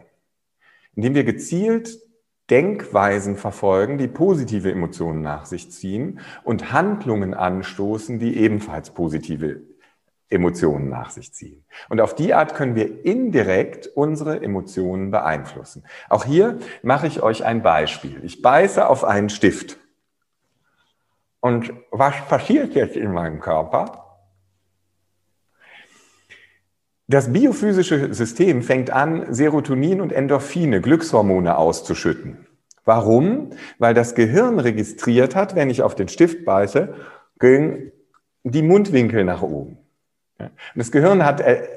Indem 0.95 1.15
wir 1.15 1.25
gezielt 1.25 1.99
Denkweisen 2.49 3.35
verfolgen, 3.35 3.97
die 3.97 4.07
positive 4.07 4.71
Emotionen 4.71 5.21
nach 5.21 5.45
sich 5.45 5.69
ziehen 5.69 6.21
und 6.45 6.71
Handlungen 6.71 7.33
anstoßen, 7.33 8.19
die 8.19 8.37
ebenfalls 8.37 8.91
positive 8.91 9.59
Emotionen 10.29 10.89
nach 10.89 11.09
sich 11.09 11.33
ziehen. 11.33 11.65
Und 11.89 12.01
auf 12.01 12.15
die 12.15 12.33
Art 12.33 12.53
können 12.53 12.75
wir 12.75 13.03
indirekt 13.03 13.87
unsere 13.87 14.41
Emotionen 14.41 15.11
beeinflussen. 15.11 15.83
Auch 16.07 16.25
hier 16.25 16.59
mache 16.83 17.07
ich 17.07 17.23
euch 17.23 17.43
ein 17.45 17.63
Beispiel. 17.63 18.23
Ich 18.23 18.41
beiße 18.41 18.87
auf 18.87 19.03
einen 19.03 19.29
Stift. 19.29 19.77
Und 21.39 21.73
was 21.91 22.13
passiert 22.27 22.75
jetzt 22.75 22.95
in 22.95 23.11
meinem 23.11 23.39
Körper? 23.39 24.05
Das 27.07 27.33
biophysische 27.33 28.13
System 28.13 28.61
fängt 28.61 28.91
an, 28.91 29.33
Serotonin 29.33 29.99
und 29.99 30.13
Endorphine, 30.13 30.79
Glückshormone 30.79 31.57
auszuschütten. 31.57 32.45
Warum? 32.85 33.51
Weil 33.79 33.95
das 33.95 34.13
Gehirn 34.13 34.59
registriert 34.59 35.35
hat, 35.35 35.55
wenn 35.55 35.71
ich 35.71 35.81
auf 35.81 35.95
den 35.95 36.07
Stift 36.07 36.45
beiße, 36.45 36.93
gehen 37.39 37.91
die 38.43 38.61
Mundwinkel 38.61 39.23
nach 39.23 39.41
oben. 39.41 39.79
Und 40.39 40.51
das 40.75 40.91
Gehirn 40.91 41.25
hat, 41.25 41.41
äh, 41.41 41.67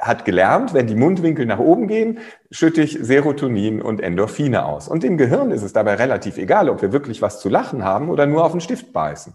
hat 0.00 0.24
gelernt, 0.24 0.74
wenn 0.74 0.86
die 0.86 0.94
Mundwinkel 0.94 1.46
nach 1.46 1.58
oben 1.58 1.88
gehen, 1.88 2.18
schütte 2.50 2.82
ich 2.82 2.98
Serotonin 3.00 3.82
und 3.82 4.00
Endorphine 4.00 4.64
aus. 4.64 4.88
Und 4.88 5.02
dem 5.02 5.16
Gehirn 5.16 5.50
ist 5.50 5.62
es 5.62 5.72
dabei 5.72 5.94
relativ 5.94 6.38
egal, 6.38 6.68
ob 6.68 6.82
wir 6.82 6.92
wirklich 6.92 7.22
was 7.22 7.40
zu 7.40 7.48
lachen 7.48 7.84
haben 7.84 8.08
oder 8.08 8.26
nur 8.26 8.44
auf 8.44 8.52
den 8.52 8.60
Stift 8.60 8.92
beißen. 8.92 9.34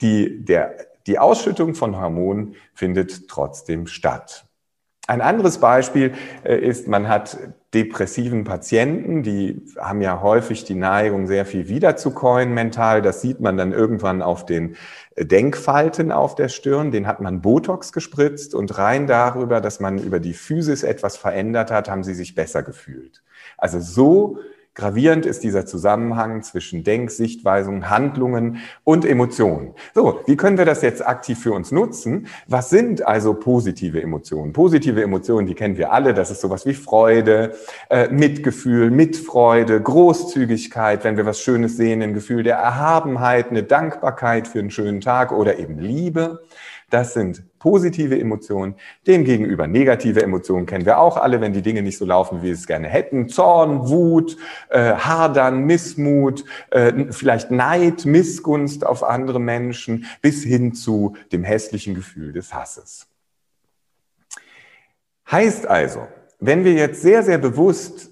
Die, 0.00 0.44
der, 0.44 0.74
die 1.06 1.18
Ausschüttung 1.18 1.74
von 1.74 2.00
Hormonen 2.00 2.56
findet 2.74 3.28
trotzdem 3.28 3.86
statt. 3.86 4.46
Ein 5.12 5.20
anderes 5.20 5.58
Beispiel 5.58 6.14
äh, 6.42 6.56
ist, 6.56 6.88
man 6.88 7.06
hat 7.06 7.36
depressiven 7.74 8.44
Patienten, 8.44 9.22
die 9.22 9.60
haben 9.78 10.00
ja 10.00 10.22
häufig 10.22 10.64
die 10.64 10.74
Neigung, 10.74 11.26
sehr 11.26 11.44
viel 11.44 11.68
wiederzukäuen 11.68 12.54
mental. 12.54 13.02
Das 13.02 13.20
sieht 13.20 13.38
man 13.38 13.58
dann 13.58 13.72
irgendwann 13.72 14.22
auf 14.22 14.46
den 14.46 14.74
äh, 15.14 15.26
Denkfalten 15.26 16.12
auf 16.12 16.34
der 16.34 16.48
Stirn. 16.48 16.92
Den 16.92 17.06
hat 17.06 17.20
man 17.20 17.42
Botox 17.42 17.92
gespritzt 17.92 18.54
und 18.54 18.78
rein 18.78 19.06
darüber, 19.06 19.60
dass 19.60 19.80
man 19.80 19.98
über 19.98 20.18
die 20.18 20.32
Physis 20.32 20.82
etwas 20.82 21.18
verändert 21.18 21.70
hat, 21.70 21.90
haben 21.90 22.04
sie 22.04 22.14
sich 22.14 22.34
besser 22.34 22.62
gefühlt. 22.62 23.22
Also 23.58 23.80
so 23.80 24.38
Gravierend 24.74 25.26
ist 25.26 25.44
dieser 25.44 25.66
Zusammenhang 25.66 26.42
zwischen 26.42 26.82
Denk-, 26.82 27.10
Sichtweisungen, 27.10 27.90
Handlungen 27.90 28.62
und 28.84 29.04
Emotionen. 29.04 29.74
So, 29.94 30.20
wie 30.24 30.36
können 30.36 30.56
wir 30.56 30.64
das 30.64 30.80
jetzt 30.80 31.06
aktiv 31.06 31.38
für 31.38 31.52
uns 31.52 31.72
nutzen? 31.72 32.26
Was 32.46 32.70
sind 32.70 33.06
also 33.06 33.34
positive 33.34 34.00
Emotionen? 34.00 34.54
Positive 34.54 35.02
Emotionen, 35.02 35.46
die 35.46 35.54
kennen 35.54 35.76
wir 35.76 35.92
alle. 35.92 36.14
Das 36.14 36.30
ist 36.30 36.40
sowas 36.40 36.64
wie 36.64 36.72
Freude, 36.72 37.54
äh, 37.90 38.08
Mitgefühl, 38.08 38.90
Mitfreude, 38.90 39.78
Großzügigkeit, 39.78 41.04
wenn 41.04 41.18
wir 41.18 41.26
was 41.26 41.40
Schönes 41.40 41.76
sehen, 41.76 42.00
ein 42.00 42.14
Gefühl 42.14 42.42
der 42.42 42.56
Erhabenheit, 42.56 43.50
eine 43.50 43.64
Dankbarkeit 43.64 44.48
für 44.48 44.60
einen 44.60 44.70
schönen 44.70 45.02
Tag 45.02 45.32
oder 45.32 45.58
eben 45.58 45.80
Liebe. 45.80 46.40
Das 46.92 47.14
sind 47.14 47.42
positive 47.58 48.20
Emotionen. 48.20 48.74
Demgegenüber 49.06 49.66
negative 49.66 50.22
Emotionen 50.22 50.66
kennen 50.66 50.84
wir 50.84 50.98
auch 50.98 51.16
alle, 51.16 51.40
wenn 51.40 51.54
die 51.54 51.62
Dinge 51.62 51.80
nicht 51.80 51.96
so 51.96 52.04
laufen, 52.04 52.42
wie 52.42 52.48
wir 52.48 52.52
es 52.52 52.66
gerne 52.66 52.86
hätten. 52.86 53.30
Zorn, 53.30 53.88
Wut, 53.88 54.36
äh, 54.68 54.92
Hadern, 54.92 55.64
Missmut, 55.64 56.44
äh, 56.70 57.10
vielleicht 57.10 57.50
Neid, 57.50 58.04
Missgunst 58.04 58.84
auf 58.84 59.04
andere 59.04 59.40
Menschen, 59.40 60.04
bis 60.20 60.44
hin 60.44 60.74
zu 60.74 61.16
dem 61.32 61.44
hässlichen 61.44 61.94
Gefühl 61.94 62.34
des 62.34 62.52
Hasses. 62.52 63.06
Heißt 65.30 65.66
also, 65.66 66.06
wenn 66.40 66.62
wir 66.66 66.74
jetzt 66.74 67.00
sehr, 67.00 67.22
sehr 67.22 67.38
bewusst 67.38 68.10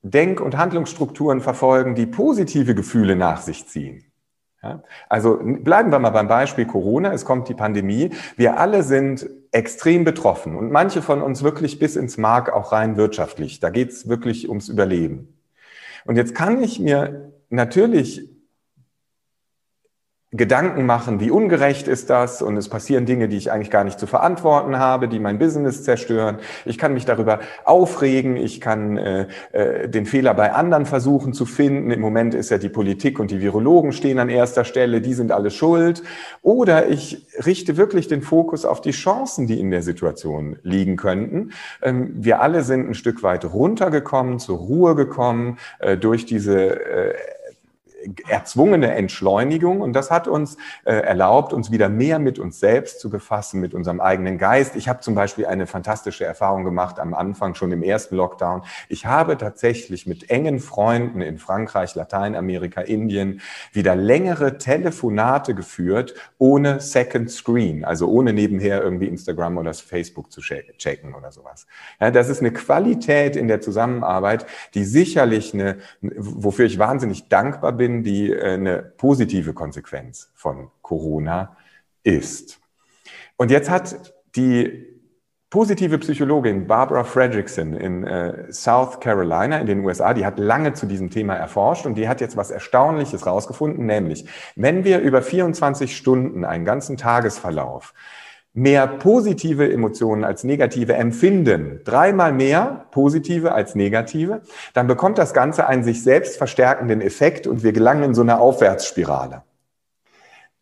Denk- 0.00 0.40
und 0.40 0.56
Handlungsstrukturen 0.56 1.42
verfolgen, 1.42 1.94
die 1.94 2.06
positive 2.06 2.74
Gefühle 2.74 3.14
nach 3.14 3.42
sich 3.42 3.68
ziehen, 3.68 4.10
ja? 4.62 4.82
Also 5.08 5.38
bleiben 5.42 5.90
wir 5.90 5.98
mal 5.98 6.10
beim 6.10 6.28
Beispiel 6.28 6.66
Corona. 6.66 7.12
Es 7.12 7.24
kommt 7.24 7.48
die 7.48 7.54
Pandemie. 7.54 8.10
Wir 8.36 8.58
alle 8.58 8.82
sind 8.82 9.28
extrem 9.50 10.04
betroffen 10.04 10.56
und 10.56 10.70
manche 10.70 11.02
von 11.02 11.20
uns 11.20 11.42
wirklich 11.42 11.78
bis 11.78 11.96
ins 11.96 12.16
Mark 12.16 12.52
auch 12.52 12.72
rein 12.72 12.96
wirtschaftlich. 12.96 13.60
Da 13.60 13.70
geht 13.70 13.90
es 13.90 14.08
wirklich 14.08 14.48
ums 14.48 14.68
Überleben. 14.68 15.38
Und 16.04 16.16
jetzt 16.16 16.34
kann 16.34 16.62
ich 16.62 16.80
mir 16.80 17.32
natürlich 17.50 18.28
Gedanken 20.34 20.86
machen, 20.86 21.20
wie 21.20 21.30
ungerecht 21.30 21.88
ist 21.88 22.08
das 22.08 22.40
und 22.40 22.56
es 22.56 22.70
passieren 22.70 23.04
Dinge, 23.04 23.28
die 23.28 23.36
ich 23.36 23.52
eigentlich 23.52 23.70
gar 23.70 23.84
nicht 23.84 24.00
zu 24.00 24.06
verantworten 24.06 24.78
habe, 24.78 25.06
die 25.06 25.18
mein 25.18 25.38
Business 25.38 25.84
zerstören. 25.84 26.38
Ich 26.64 26.78
kann 26.78 26.94
mich 26.94 27.04
darüber 27.04 27.40
aufregen, 27.64 28.38
ich 28.38 28.62
kann 28.62 28.96
äh, 28.96 29.26
äh, 29.52 29.90
den 29.90 30.06
Fehler 30.06 30.32
bei 30.32 30.54
anderen 30.54 30.86
versuchen 30.86 31.34
zu 31.34 31.44
finden. 31.44 31.90
Im 31.90 32.00
Moment 32.00 32.32
ist 32.32 32.50
ja 32.50 32.56
die 32.56 32.70
Politik 32.70 33.20
und 33.20 33.30
die 33.30 33.42
Virologen 33.42 33.92
stehen 33.92 34.18
an 34.18 34.30
erster 34.30 34.64
Stelle, 34.64 35.02
die 35.02 35.12
sind 35.12 35.32
alle 35.32 35.50
schuld. 35.50 36.02
Oder 36.40 36.88
ich 36.88 37.26
richte 37.44 37.76
wirklich 37.76 38.08
den 38.08 38.22
Fokus 38.22 38.64
auf 38.64 38.80
die 38.80 38.92
Chancen, 38.92 39.46
die 39.46 39.60
in 39.60 39.70
der 39.70 39.82
Situation 39.82 40.56
liegen 40.62 40.96
könnten. 40.96 41.50
Ähm, 41.82 42.10
wir 42.14 42.40
alle 42.40 42.62
sind 42.62 42.88
ein 42.88 42.94
Stück 42.94 43.22
weit 43.22 43.44
runtergekommen, 43.44 44.38
zur 44.38 44.56
Ruhe 44.56 44.94
gekommen 44.94 45.58
äh, 45.78 45.98
durch 45.98 46.24
diese 46.24 46.80
äh, 46.80 47.14
erzwungene 48.28 48.94
Entschleunigung 48.94 49.80
und 49.80 49.92
das 49.92 50.10
hat 50.10 50.28
uns 50.28 50.56
äh, 50.84 50.94
erlaubt, 50.94 51.52
uns 51.52 51.70
wieder 51.70 51.88
mehr 51.88 52.18
mit 52.18 52.38
uns 52.38 52.60
selbst 52.60 53.00
zu 53.00 53.10
befassen, 53.10 53.60
mit 53.60 53.74
unserem 53.74 54.00
eigenen 54.00 54.38
Geist. 54.38 54.76
Ich 54.76 54.88
habe 54.88 55.00
zum 55.00 55.14
Beispiel 55.14 55.46
eine 55.46 55.66
fantastische 55.66 56.24
Erfahrung 56.24 56.64
gemacht 56.64 56.98
am 56.98 57.14
Anfang, 57.14 57.54
schon 57.54 57.72
im 57.72 57.82
ersten 57.82 58.16
Lockdown. 58.16 58.62
Ich 58.88 59.06
habe 59.06 59.36
tatsächlich 59.36 60.06
mit 60.06 60.30
engen 60.30 60.60
Freunden 60.60 61.20
in 61.20 61.38
Frankreich, 61.38 61.94
Lateinamerika, 61.94 62.80
Indien 62.80 63.40
wieder 63.72 63.94
längere 63.94 64.58
Telefonate 64.58 65.54
geführt, 65.54 66.14
ohne 66.38 66.80
Second 66.80 67.30
Screen, 67.30 67.84
also 67.84 68.08
ohne 68.08 68.32
nebenher 68.32 68.82
irgendwie 68.82 69.06
Instagram 69.06 69.58
oder 69.58 69.74
Facebook 69.74 70.32
zu 70.32 70.40
checken 70.40 71.14
oder 71.14 71.32
sowas. 71.32 71.66
Ja, 72.00 72.10
das 72.10 72.28
ist 72.28 72.40
eine 72.40 72.52
Qualität 72.52 73.36
in 73.36 73.48
der 73.48 73.60
Zusammenarbeit, 73.60 74.46
die 74.74 74.84
sicherlich 74.84 75.54
eine, 75.54 75.78
wofür 76.00 76.66
ich 76.66 76.78
wahnsinnig 76.78 77.28
dankbar 77.28 77.72
bin, 77.72 77.91
Folgen, 77.92 78.02
die 78.02 78.32
äh, 78.32 78.54
eine 78.54 78.78
positive 78.96 79.52
Konsequenz 79.52 80.30
von 80.34 80.70
Corona 80.82 81.56
ist. 82.02 82.60
Und 83.36 83.50
jetzt 83.50 83.70
hat 83.70 84.14
die 84.34 84.88
positive 85.50 85.98
Psychologin 85.98 86.66
Barbara 86.66 87.04
Fredrickson 87.04 87.74
in 87.74 88.04
äh, 88.04 88.50
South 88.50 89.00
Carolina 89.00 89.58
in 89.58 89.66
den 89.66 89.84
USA, 89.84 90.14
die 90.14 90.24
hat 90.24 90.38
lange 90.38 90.72
zu 90.72 90.86
diesem 90.86 91.10
Thema 91.10 91.34
erforscht 91.34 91.84
und 91.84 91.96
die 91.96 92.08
hat 92.08 92.22
jetzt 92.22 92.36
was 92.36 92.50
Erstaunliches 92.50 93.26
rausgefunden, 93.26 93.84
nämlich 93.84 94.24
wenn 94.56 94.84
wir 94.84 95.00
über 95.00 95.20
24 95.20 95.94
Stunden 95.94 96.44
einen 96.44 96.64
ganzen 96.64 96.96
Tagesverlauf 96.96 97.92
mehr 98.54 98.86
positive 98.86 99.72
Emotionen 99.72 100.24
als 100.24 100.44
negative 100.44 100.94
empfinden, 100.94 101.80
dreimal 101.84 102.32
mehr 102.32 102.86
positive 102.90 103.52
als 103.52 103.74
negative, 103.74 104.42
dann 104.74 104.86
bekommt 104.86 105.18
das 105.18 105.32
Ganze 105.32 105.66
einen 105.66 105.84
sich 105.84 106.02
selbst 106.02 106.36
verstärkenden 106.36 107.00
Effekt 107.00 107.46
und 107.46 107.62
wir 107.62 107.72
gelangen 107.72 108.02
in 108.02 108.14
so 108.14 108.22
eine 108.22 108.40
Aufwärtsspirale. 108.40 109.42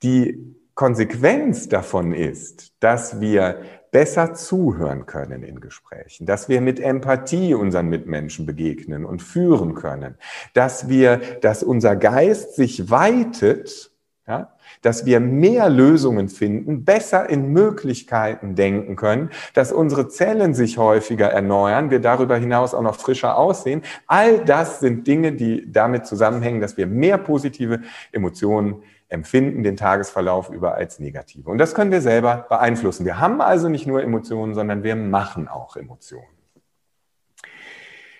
Die 0.02 0.56
Konsequenz 0.75 1.68
davon 1.68 2.12
ist, 2.12 2.73
dass 2.80 3.20
wir 3.20 3.61
besser 3.90 4.35
zuhören 4.35 5.06
können 5.06 5.42
in 5.42 5.61
Gesprächen, 5.61 6.26
dass 6.26 6.49
wir 6.49 6.61
mit 6.61 6.78
Empathie 6.78 7.54
unseren 7.54 7.88
Mitmenschen 7.88 8.47
begegnen 8.47 9.04
und 9.04 9.20
führen 9.20 9.75
können, 9.75 10.14
dass 10.54 10.88
wir, 10.88 11.20
dass 11.40 11.62
unser 11.64 11.97
Geist 11.97 12.54
sich 12.54 12.88
weitet 12.88 13.89
Ja? 14.30 14.52
Dass 14.80 15.06
wir 15.06 15.18
mehr 15.18 15.68
Lösungen 15.68 16.28
finden, 16.28 16.84
besser 16.84 17.28
in 17.28 17.52
Möglichkeiten 17.52 18.54
denken 18.54 18.94
können, 18.94 19.30
dass 19.54 19.72
unsere 19.72 20.06
Zellen 20.06 20.54
sich 20.54 20.78
häufiger 20.78 21.26
erneuern, 21.26 21.90
wir 21.90 21.99
darüber 21.99 22.37
hinaus 22.37 22.72
auch 22.72 22.82
noch 22.82 22.94
frischer 22.94 23.37
aussehen. 23.37 23.82
All 24.06 24.44
das 24.44 24.78
sind 24.78 25.08
Dinge, 25.08 25.32
die 25.32 25.70
damit 25.72 26.06
zusammenhängen, 26.06 26.60
dass 26.60 26.76
wir 26.76 26.87
mehr 26.87 27.18
positive 27.18 27.80
Emotionen 28.12 28.84
empfinden, 29.08 29.64
den 29.64 29.76
Tagesverlauf 29.76 30.49
über 30.49 30.76
als 30.76 31.00
negative. 31.00 31.50
Und 31.50 31.58
das 31.58 31.75
können 31.75 31.90
wir 31.90 32.00
selber 32.00 32.46
beeinflussen. 32.49 33.04
Wir 33.04 33.18
haben 33.18 33.40
also 33.40 33.68
nicht 33.68 33.88
nur 33.88 34.00
Emotionen, 34.00 34.54
sondern 34.54 34.84
wir 34.84 34.94
machen 34.94 35.49
auch 35.49 35.75
Emotionen. 35.75 36.28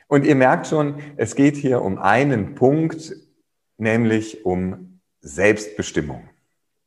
Und 0.09 0.26
ihr 0.26 0.35
merkt 0.35 0.67
schon, 0.67 0.97
es 1.17 1.37
geht 1.37 1.55
hier 1.55 1.83
um 1.83 1.99
einen 1.99 2.57
Punkt, 2.57 3.14
nämlich 3.79 4.45
um 4.45 4.89
Selbstbestimmung. 5.21 6.29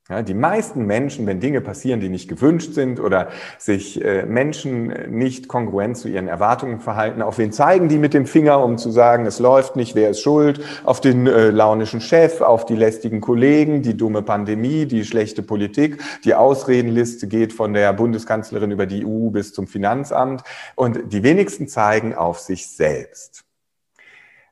Ja, 0.09 0.21
die 0.21 0.33
meisten 0.33 0.85
Menschen, 0.85 1.25
wenn 1.27 1.39
Dinge 1.39 1.61
passieren, 1.61 2.01
die 2.01 2.09
nicht 2.09 2.27
gewünscht 2.27 2.73
sind 2.73 2.99
oder 2.99 3.29
sich 3.57 4.03
äh, 4.03 4.25
Menschen 4.25 4.87
nicht 5.09 5.47
kongruent 5.47 5.95
zu 5.95 6.09
ihren 6.09 6.27
Erwartungen 6.27 6.81
verhalten, 6.81 7.21
auf 7.21 7.37
wen 7.37 7.53
zeigen 7.53 7.87
die 7.87 7.97
mit 7.97 8.13
dem 8.13 8.25
Finger, 8.25 8.61
um 8.61 8.77
zu 8.77 8.91
sagen, 8.91 9.25
es 9.25 9.39
läuft 9.39 9.77
nicht, 9.77 9.95
wer 9.95 10.09
ist 10.09 10.19
schuld? 10.19 10.59
Auf 10.83 10.99
den 10.99 11.25
äh, 11.25 11.51
launischen 11.51 12.01
Chef, 12.01 12.41
auf 12.41 12.65
die 12.65 12.75
lästigen 12.75 13.21
Kollegen, 13.21 13.81
die 13.81 13.95
dumme 13.95 14.23
Pandemie, 14.23 14.87
die 14.87 15.05
schlechte 15.05 15.41
Politik. 15.41 16.03
Die 16.25 16.35
Ausredenliste 16.35 17.29
geht 17.29 17.53
von 17.53 17.73
der 17.73 17.93
Bundeskanzlerin 17.93 18.71
über 18.71 18.85
die 18.85 19.05
EU 19.05 19.29
bis 19.29 19.53
zum 19.53 19.67
Finanzamt. 19.67 20.43
Und 20.75 21.13
die 21.13 21.23
wenigsten 21.23 21.69
zeigen 21.69 22.13
auf 22.13 22.39
sich 22.39 22.67
selbst. 22.67 23.45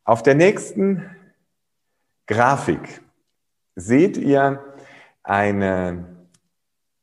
Auf 0.06 0.24
der 0.24 0.36
nächsten 0.36 1.10
Grafik 2.26 3.02
seht 3.75 4.18
ihr 4.18 4.63
eine, 5.24 6.06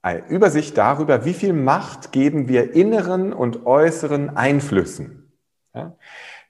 eine 0.02 0.26
Übersicht 0.28 0.76
darüber, 0.76 1.24
wie 1.24 1.34
viel 1.34 1.52
Macht 1.52 2.12
geben 2.12 2.48
wir 2.48 2.74
inneren 2.74 3.32
und 3.32 3.66
äußeren 3.66 4.36
Einflüssen. 4.36 5.32
Ja? 5.74 5.96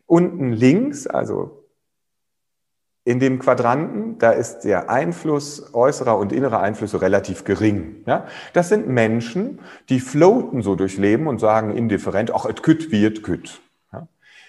Unten 0.06 0.52
links, 0.52 1.06
also 1.06 1.64
in 3.04 3.20
dem 3.20 3.38
Quadranten, 3.38 4.18
da 4.18 4.32
ist 4.32 4.60
der 4.60 4.90
Einfluss 4.90 5.72
äußerer 5.72 6.18
und 6.18 6.30
innerer 6.30 6.60
Einflüsse 6.60 7.00
relativ 7.00 7.44
gering. 7.44 8.02
Ja? 8.06 8.26
Das 8.52 8.68
sind 8.68 8.86
Menschen, 8.86 9.60
die 9.88 10.00
floaten 10.00 10.60
so 10.62 10.74
durchs 10.74 10.98
Leben 10.98 11.26
und 11.26 11.38
sagen 11.38 11.74
indifferent, 11.74 12.34
ach, 12.34 12.44
et 12.44 12.62
kütt 12.62 12.90
wie 12.90 13.04
et 13.06 13.22
kütt. 13.22 13.62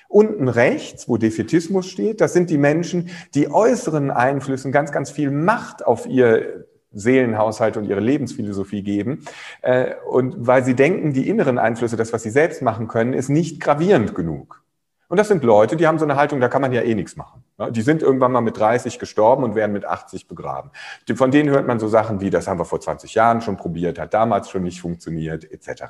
Unten 0.09 0.47
rechts, 0.49 1.07
wo 1.07 1.17
Defetismus 1.17 1.87
steht, 1.87 2.19
das 2.19 2.33
sind 2.33 2.49
die 2.49 2.57
Menschen, 2.57 3.09
die 3.35 3.51
äußeren 3.51 4.09
Einflüssen 4.09 4.71
ganz, 4.71 4.91
ganz 4.91 5.11
viel 5.11 5.29
Macht 5.29 5.85
auf 5.85 6.07
ihr 6.07 6.65
Seelenhaushalt 6.91 7.77
und 7.77 7.85
ihre 7.85 7.99
Lebensphilosophie 7.99 8.81
geben. 8.81 9.23
Äh, 9.61 9.93
und 10.09 10.35
weil 10.47 10.65
sie 10.65 10.73
denken, 10.73 11.13
die 11.13 11.29
inneren 11.29 11.59
Einflüsse, 11.59 11.95
das, 11.95 12.11
was 12.11 12.23
sie 12.23 12.31
selbst 12.31 12.63
machen 12.63 12.87
können, 12.87 13.13
ist 13.13 13.29
nicht 13.29 13.61
gravierend 13.61 14.15
genug. 14.15 14.63
Und 15.09 15.17
das 15.17 15.27
sind 15.27 15.43
Leute, 15.43 15.75
die 15.75 15.87
haben 15.87 15.97
so 15.97 16.05
eine 16.05 16.15
Haltung, 16.15 16.39
da 16.39 16.49
kann 16.49 16.61
man 16.61 16.71
ja 16.71 16.81
eh 16.81 16.93
nichts 16.93 17.15
machen. 17.15 17.43
Die 17.71 17.81
sind 17.81 18.03
irgendwann 18.03 18.31
mal 18.31 18.41
mit 18.41 18.57
30 18.57 18.99
gestorben 18.99 19.43
und 19.43 19.55
werden 19.55 19.73
mit 19.73 19.85
80 19.85 20.27
begraben. 20.27 20.71
Von 21.15 21.31
denen 21.31 21.49
hört 21.49 21.67
man 21.67 21.79
so 21.79 21.87
Sachen 21.87 22.21
wie, 22.21 22.29
das 22.29 22.47
haben 22.47 22.59
wir 22.59 22.65
vor 22.65 22.79
20 22.79 23.15
Jahren 23.15 23.41
schon 23.41 23.57
probiert, 23.57 23.99
hat 23.99 24.13
damals 24.13 24.49
schon 24.49 24.63
nicht 24.63 24.81
funktioniert, 24.81 25.51
etc. 25.51 25.83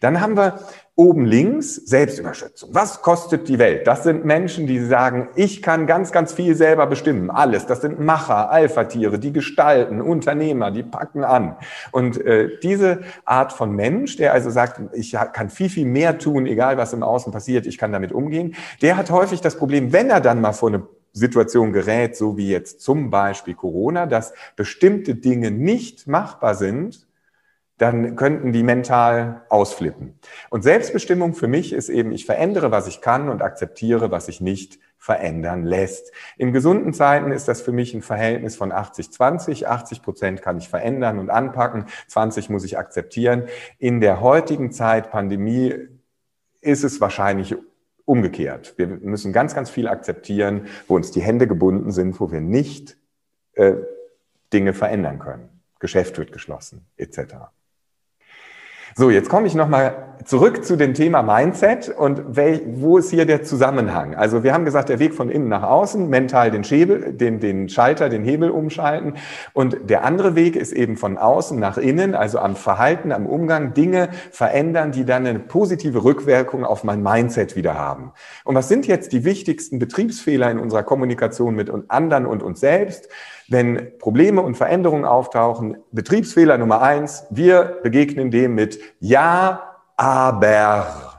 Dann 0.00 0.20
haben 0.20 0.36
wir 0.36 0.60
oben 0.94 1.24
links 1.24 1.74
Selbstüberschätzung. 1.74 2.70
Was 2.72 3.00
kostet 3.00 3.48
die 3.48 3.58
Welt? 3.58 3.86
Das 3.86 4.02
sind 4.02 4.24
Menschen, 4.24 4.66
die 4.66 4.78
sagen, 4.78 5.28
ich 5.36 5.62
kann 5.62 5.86
ganz, 5.86 6.12
ganz 6.12 6.32
viel 6.32 6.54
selber 6.54 6.86
bestimmen. 6.86 7.30
Alles. 7.30 7.66
Das 7.66 7.80
sind 7.80 7.98
Macher, 7.98 8.50
Alpha-Tiere, 8.50 9.18
die 9.18 9.32
gestalten, 9.32 10.02
Unternehmer, 10.02 10.70
die 10.70 10.82
packen 10.82 11.24
an. 11.24 11.56
Und 11.92 12.20
äh, 12.20 12.58
diese 12.62 13.00
Art 13.24 13.52
von 13.52 13.72
Mensch, 13.72 14.16
der 14.16 14.34
also 14.34 14.50
sagt, 14.50 14.80
ich 14.92 15.16
kann 15.32 15.48
viel, 15.48 15.70
viel 15.70 15.86
mehr 15.86 16.18
tun, 16.18 16.46
egal 16.46 16.76
was 16.76 16.92
im 16.92 17.02
Außen 17.02 17.32
passiert, 17.32 17.66
ich 17.66 17.78
kann 17.78 17.92
damit 17.92 18.12
umgehen, 18.12 18.54
der 18.82 18.96
hat 18.96 19.10
häufig 19.10 19.40
das 19.40 19.56
Problem, 19.56 19.92
wenn 19.92 20.10
er 20.10 20.20
dann 20.20 20.40
mal 20.40 20.52
vor 20.52 20.68
eine 20.68 20.82
Situation 21.14 21.72
gerät, 21.72 22.16
so 22.16 22.36
wie 22.36 22.48
jetzt 22.48 22.80
zum 22.80 23.10
Beispiel 23.10 23.54
Corona, 23.54 24.06
dass 24.06 24.32
bestimmte 24.56 25.14
Dinge 25.14 25.50
nicht 25.50 26.06
machbar 26.06 26.54
sind, 26.54 27.06
dann 27.82 28.14
könnten 28.14 28.52
die 28.52 28.62
mental 28.62 29.42
ausflippen. 29.48 30.16
Und 30.50 30.62
Selbstbestimmung 30.62 31.34
für 31.34 31.48
mich 31.48 31.72
ist 31.72 31.88
eben, 31.88 32.12
ich 32.12 32.26
verändere, 32.26 32.70
was 32.70 32.86
ich 32.86 33.00
kann 33.00 33.28
und 33.28 33.42
akzeptiere, 33.42 34.12
was 34.12 34.26
sich 34.26 34.40
nicht 34.40 34.78
verändern 34.98 35.64
lässt. 35.64 36.12
In 36.36 36.52
gesunden 36.52 36.92
Zeiten 36.92 37.32
ist 37.32 37.48
das 37.48 37.60
für 37.60 37.72
mich 37.72 37.92
ein 37.92 38.02
Verhältnis 38.02 38.54
von 38.54 38.72
80-20. 38.72 39.64
80 39.64 40.00
Prozent 40.00 40.42
kann 40.42 40.58
ich 40.58 40.68
verändern 40.68 41.18
und 41.18 41.28
anpacken, 41.28 41.86
20 42.06 42.50
muss 42.50 42.62
ich 42.62 42.78
akzeptieren. 42.78 43.48
In 43.78 44.00
der 44.00 44.20
heutigen 44.20 44.70
Zeit 44.70 45.10
Pandemie 45.10 45.74
ist 46.60 46.84
es 46.84 47.00
wahrscheinlich 47.00 47.56
umgekehrt. 48.04 48.74
Wir 48.76 48.86
müssen 48.86 49.32
ganz, 49.32 49.56
ganz 49.56 49.70
viel 49.70 49.88
akzeptieren, 49.88 50.68
wo 50.86 50.94
uns 50.94 51.10
die 51.10 51.20
Hände 51.20 51.48
gebunden 51.48 51.90
sind, 51.90 52.20
wo 52.20 52.30
wir 52.30 52.40
nicht 52.40 52.96
äh, 53.54 53.74
Dinge 54.52 54.72
verändern 54.72 55.18
können. 55.18 55.48
Geschäft 55.80 56.16
wird 56.16 56.30
geschlossen, 56.30 56.86
etc. 56.96 57.50
So, 58.94 59.08
jetzt 59.08 59.30
komme 59.30 59.46
ich 59.46 59.54
nochmal 59.54 60.12
zurück 60.26 60.66
zu 60.66 60.76
dem 60.76 60.92
Thema 60.92 61.22
Mindset 61.22 61.88
und 61.88 62.36
wel, 62.36 62.60
wo 62.66 62.98
ist 62.98 63.10
hier 63.10 63.24
der 63.24 63.42
Zusammenhang? 63.42 64.14
Also 64.14 64.44
wir 64.44 64.52
haben 64.52 64.66
gesagt, 64.66 64.90
der 64.90 64.98
Weg 64.98 65.14
von 65.14 65.30
innen 65.30 65.48
nach 65.48 65.62
außen, 65.62 66.10
mental 66.10 66.50
den, 66.50 66.62
Schäbel, 66.62 67.14
den, 67.14 67.40
den 67.40 67.70
Schalter, 67.70 68.10
den 68.10 68.22
Hebel 68.22 68.50
umschalten. 68.50 69.14
Und 69.54 69.78
der 69.88 70.04
andere 70.04 70.34
Weg 70.34 70.56
ist 70.56 70.72
eben 70.72 70.98
von 70.98 71.16
außen 71.16 71.58
nach 71.58 71.78
innen, 71.78 72.14
also 72.14 72.38
am 72.38 72.54
Verhalten, 72.54 73.12
am 73.12 73.26
Umgang, 73.26 73.72
Dinge 73.72 74.10
verändern, 74.30 74.92
die 74.92 75.06
dann 75.06 75.26
eine 75.26 75.38
positive 75.38 76.04
Rückwirkung 76.04 76.64
auf 76.64 76.84
mein 76.84 77.02
Mindset 77.02 77.56
wieder 77.56 77.74
haben. 77.74 78.12
Und 78.44 78.54
was 78.54 78.68
sind 78.68 78.86
jetzt 78.86 79.12
die 79.12 79.24
wichtigsten 79.24 79.78
Betriebsfehler 79.78 80.50
in 80.50 80.58
unserer 80.58 80.82
Kommunikation 80.82 81.54
mit 81.54 81.70
anderen 81.88 82.26
und 82.26 82.42
uns 82.42 82.60
selbst? 82.60 83.08
Wenn 83.48 83.98
Probleme 83.98 84.40
und 84.40 84.56
Veränderungen 84.56 85.04
auftauchen, 85.04 85.78
Betriebsfehler 85.92 86.58
Nummer 86.58 86.82
eins, 86.82 87.24
wir 87.30 87.78
begegnen 87.82 88.30
dem 88.30 88.54
mit 88.54 88.78
Ja, 89.00 89.76
aber. 89.96 91.12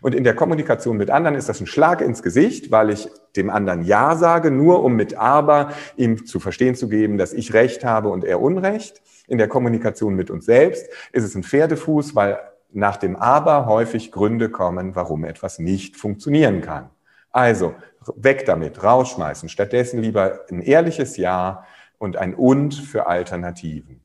Und 0.00 0.14
in 0.14 0.24
der 0.24 0.34
Kommunikation 0.34 0.96
mit 0.96 1.10
anderen 1.10 1.36
ist 1.36 1.48
das 1.48 1.60
ein 1.60 1.66
Schlag 1.66 2.00
ins 2.00 2.22
Gesicht, 2.22 2.70
weil 2.70 2.90
ich 2.90 3.08
dem 3.36 3.50
anderen 3.50 3.82
Ja 3.82 4.16
sage, 4.16 4.50
nur 4.50 4.82
um 4.82 4.94
mit 4.94 5.16
Aber 5.16 5.72
ihm 5.96 6.24
zu 6.26 6.40
verstehen 6.40 6.74
zu 6.74 6.88
geben, 6.88 7.18
dass 7.18 7.32
ich 7.32 7.52
Recht 7.52 7.84
habe 7.84 8.08
und 8.08 8.24
er 8.24 8.40
Unrecht. 8.40 9.02
In 9.28 9.38
der 9.38 9.48
Kommunikation 9.48 10.14
mit 10.14 10.30
uns 10.30 10.46
selbst 10.46 10.88
ist 11.12 11.24
es 11.24 11.34
ein 11.34 11.42
Pferdefuß, 11.42 12.14
weil 12.14 12.38
nach 12.72 12.96
dem 12.96 13.16
Aber 13.16 13.66
häufig 13.66 14.12
Gründe 14.12 14.48
kommen, 14.48 14.94
warum 14.94 15.24
etwas 15.24 15.58
nicht 15.58 15.96
funktionieren 15.96 16.60
kann. 16.60 16.90
Also 17.32 17.74
weg 18.16 18.46
damit, 18.46 18.82
rausschmeißen. 18.82 19.48
Stattdessen 19.48 20.00
lieber 20.00 20.40
ein 20.50 20.62
ehrliches 20.62 21.16
Ja 21.16 21.64
und 21.98 22.16
ein 22.16 22.34
Und 22.34 22.74
für 22.74 23.06
Alternativen. 23.06 24.00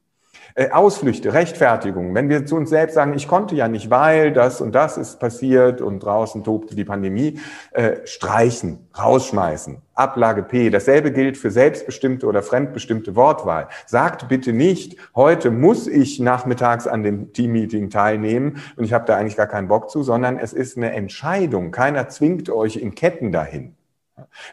Äh, 0.58 0.70
Ausflüchte, 0.72 1.34
Rechtfertigungen. 1.34 2.16
Wenn 2.16 2.30
wir 2.30 2.46
zu 2.46 2.56
uns 2.56 2.70
selbst 2.70 2.94
sagen, 2.94 3.14
ich 3.14 3.28
konnte 3.28 3.56
ja 3.56 3.68
nicht, 3.68 3.90
weil 3.90 4.32
das 4.32 4.62
und 4.62 4.74
das 4.74 4.96
ist 4.96 5.20
passiert 5.20 5.82
und 5.82 6.00
draußen 6.00 6.46
tobte 6.46 6.76
die 6.76 6.86
Pandemie, 6.86 7.42
äh, 7.72 7.98
streichen, 8.06 8.88
rausschmeißen. 8.98 9.82
Ablage 9.96 10.44
P. 10.44 10.70
Dasselbe 10.70 11.12
gilt 11.12 11.38
für 11.38 11.52
selbstbestimmte 11.52 12.26
oder 12.26 12.42
fremdbestimmte 12.42 13.18
Wortwahl. 13.18 13.68
Sagt 13.86 14.30
bitte 14.30 14.54
nicht, 14.54 14.96
heute 15.14 15.52
muss 15.52 15.88
ich 15.88 16.22
nachmittags 16.22 16.88
an 16.88 17.04
dem 17.04 17.34
Teammeeting 17.34 17.90
teilnehmen 17.90 18.62
und 18.78 18.86
ich 18.86 18.94
habe 18.94 19.06
da 19.06 19.18
eigentlich 19.18 19.36
gar 19.36 19.48
keinen 19.48 19.68
Bock 19.68 19.90
zu, 19.90 20.04
sondern 20.04 20.40
es 20.40 20.54
ist 20.54 20.78
eine 20.78 20.94
Entscheidung. 20.94 21.72
Keiner 21.72 22.08
zwingt 22.08 22.50
euch 22.50 22.78
in 22.78 22.96
Ketten 22.96 23.34
dahin. 23.34 23.75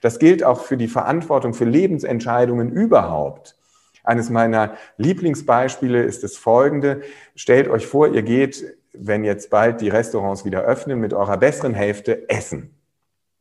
Das 0.00 0.18
gilt 0.18 0.44
auch 0.44 0.60
für 0.60 0.76
die 0.76 0.88
Verantwortung 0.88 1.54
für 1.54 1.64
Lebensentscheidungen 1.64 2.70
überhaupt. 2.72 3.56
Eines 4.04 4.30
meiner 4.30 4.74
Lieblingsbeispiele 4.96 6.02
ist 6.02 6.24
das 6.24 6.36
folgende. 6.36 7.02
Stellt 7.36 7.68
euch 7.68 7.86
vor, 7.86 8.08
ihr 8.08 8.22
geht, 8.22 8.64
wenn 8.92 9.24
jetzt 9.24 9.50
bald 9.50 9.80
die 9.80 9.88
Restaurants 9.88 10.44
wieder 10.44 10.62
öffnen, 10.62 11.00
mit 11.00 11.14
eurer 11.14 11.36
besseren 11.36 11.74
Hälfte 11.74 12.28
essen. 12.28 12.74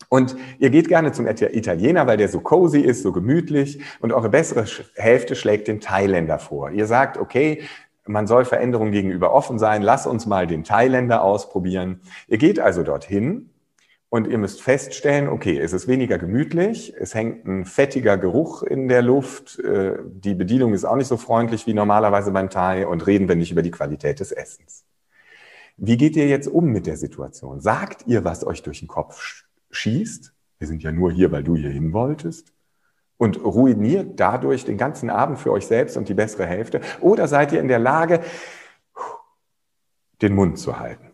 Und 0.09 0.35
ihr 0.59 0.69
geht 0.69 0.87
gerne 0.87 1.13
zum 1.13 1.25
Italiener, 1.25 2.05
weil 2.05 2.17
der 2.17 2.27
so 2.27 2.41
cozy 2.41 2.81
ist, 2.81 3.01
so 3.01 3.11
gemütlich. 3.11 3.81
Und 4.01 4.11
eure 4.11 4.29
bessere 4.29 4.65
Hälfte 4.95 5.35
schlägt 5.35 5.67
den 5.67 5.79
Thailänder 5.79 6.37
vor. 6.37 6.69
Ihr 6.71 6.85
sagt, 6.85 7.17
okay, 7.17 7.63
man 8.05 8.27
soll 8.27 8.45
Veränderungen 8.45 8.91
gegenüber 8.91 9.33
offen 9.33 9.57
sein. 9.57 9.81
Lass 9.81 10.07
uns 10.07 10.25
mal 10.25 10.47
den 10.47 10.63
Thailänder 10.63 11.23
ausprobieren. 11.23 12.01
Ihr 12.27 12.37
geht 12.37 12.59
also 12.59 12.83
dorthin 12.83 13.50
und 14.11 14.27
ihr 14.27 14.37
müsst 14.37 14.61
feststellen, 14.61 15.29
okay, 15.29 15.57
es 15.57 15.71
ist 15.71 15.87
weniger 15.87 16.17
gemütlich, 16.17 16.93
es 16.99 17.15
hängt 17.15 17.47
ein 17.47 17.63
fettiger 17.63 18.17
Geruch 18.17 18.61
in 18.61 18.89
der 18.89 19.01
Luft, 19.01 19.57
äh, 19.59 19.99
die 20.03 20.35
Bedienung 20.35 20.73
ist 20.73 20.83
auch 20.83 20.97
nicht 20.97 21.07
so 21.07 21.15
freundlich 21.15 21.65
wie 21.65 21.73
normalerweise 21.73 22.31
beim 22.31 22.49
Thai 22.49 22.85
und 22.85 23.07
reden 23.07 23.29
wir 23.29 23.37
nicht 23.37 23.53
über 23.53 23.61
die 23.61 23.71
Qualität 23.71 24.19
des 24.19 24.33
Essens. 24.33 24.83
Wie 25.77 25.95
geht 25.95 26.17
ihr 26.17 26.27
jetzt 26.27 26.49
um 26.49 26.65
mit 26.65 26.87
der 26.87 26.97
Situation? 26.97 27.61
Sagt 27.61 28.05
ihr, 28.05 28.25
was 28.25 28.45
euch 28.45 28.63
durch 28.63 28.79
den 28.79 28.89
Kopf 28.89 29.45
schießt? 29.71 30.33
Wir 30.59 30.67
sind 30.67 30.83
ja 30.83 30.91
nur 30.91 31.09
hier, 31.13 31.31
weil 31.31 31.43
du 31.43 31.55
hier 31.55 31.71
hin 31.71 31.93
wolltest. 31.93 32.51
und 33.17 33.41
ruiniert 33.41 34.19
dadurch 34.19 34.65
den 34.65 34.77
ganzen 34.77 35.09
Abend 35.09 35.39
für 35.39 35.51
euch 35.51 35.67
selbst 35.67 35.95
und 35.95 36.09
die 36.09 36.15
bessere 36.15 36.45
Hälfte? 36.47 36.81
Oder 36.99 37.27
seid 37.29 37.53
ihr 37.53 37.61
in 37.61 37.67
der 37.69 37.79
Lage, 37.79 38.19
den 40.21 40.35
Mund 40.35 40.57
zu 40.57 40.79
halten? 40.79 41.11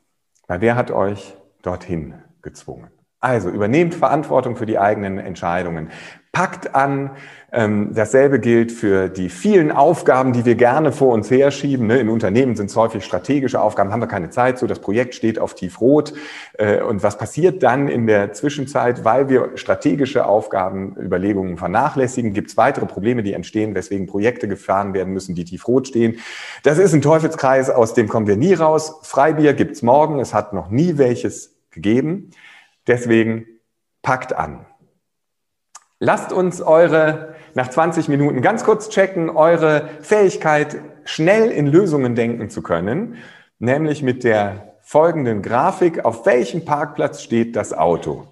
Weil 0.48 0.62
wer 0.62 0.76
hat 0.76 0.90
euch 0.90 1.38
dorthin 1.62 2.16
gezwungen? 2.42 2.90
Also 3.20 3.50
übernehmt 3.50 3.96
Verantwortung 3.96 4.56
für 4.56 4.68
die 4.68 4.78
eigenen 4.78 5.18
Entscheidungen 5.18 5.90
packt 6.38 6.76
an. 6.76 7.10
Ähm, 7.52 7.94
dasselbe 7.96 8.40
gilt 8.40 8.72
für 8.72 9.10
die 9.10 9.30
vielen 9.30 9.72
Aufgaben, 9.72 10.34
die 10.34 10.46
wir 10.46 10.54
gerne 10.54 10.92
vor 10.92 11.12
uns 11.14 11.32
herschieben. 11.32 11.88
Ne? 11.88 11.98
In 11.98 12.10
Unternehmen 12.10 12.56
sind 12.56 12.70
es 12.70 12.76
häufig 12.76 13.04
strategische 13.04 13.60
Aufgaben, 13.60 13.92
haben 13.92 14.02
wir 14.02 14.08
keine 14.08 14.30
Zeit 14.30 14.60
zu. 14.60 14.68
Das 14.68 14.78
Projekt 14.78 15.16
steht 15.16 15.40
auf 15.40 15.56
tiefrot. 15.56 16.14
Äh, 16.60 16.84
und 16.84 17.02
was 17.02 17.18
passiert 17.18 17.64
dann 17.64 17.88
in 17.88 18.06
der 18.06 18.34
Zwischenzeit, 18.34 19.04
weil 19.04 19.30
wir 19.30 19.52
strategische 19.56 20.28
Aufgaben, 20.28 20.96
Überlegungen 20.96 21.58
vernachlässigen, 21.58 22.34
gibt 22.34 22.52
es 22.52 22.58
weitere 22.58 22.86
Probleme, 22.86 23.24
die 23.24 23.34
entstehen, 23.34 23.74
weswegen 23.74 24.06
Projekte 24.06 24.48
gefahren 24.48 24.94
werden 24.94 25.14
müssen, 25.14 25.34
die 25.34 25.46
tiefrot 25.46 25.88
stehen. 25.88 26.20
Das 26.62 26.78
ist 26.78 26.94
ein 26.94 27.02
Teufelskreis, 27.02 27.72
aus 27.72 27.96
dem 27.96 28.08
kommen 28.08 28.28
wir 28.28 28.38
nie 28.38 28.54
raus. 28.54 29.00
Freibier 29.02 29.54
gibt's 29.54 29.82
morgen. 29.82 30.20
Es 30.20 30.36
hat 30.36 30.54
noch 30.54 30.70
nie 30.70 31.00
welches 31.00 31.57
gegeben. 31.78 32.32
Deswegen 32.88 33.46
packt 34.02 34.34
an. 34.34 34.66
Lasst 36.00 36.32
uns 36.32 36.62
eure, 36.62 37.36
nach 37.56 37.70
20 37.70 38.08
Minuten 38.08 38.42
ganz 38.42 38.64
kurz 38.64 38.90
checken, 38.90 39.30
eure 39.30 39.90
Fähigkeit, 40.02 40.78
schnell 41.06 41.50
in 41.50 41.68
Lösungen 41.68 42.16
denken 42.16 42.50
zu 42.50 42.62
können, 42.62 43.16
nämlich 43.60 44.04
mit 44.04 44.24
der 44.24 44.76
folgenden 44.82 45.42
Grafik. 45.42 46.06
Auf 46.06 46.26
welchem 46.26 46.66
Parkplatz 46.66 47.22
steht 47.24 47.56
das 47.56 47.74
Auto? 47.74 48.28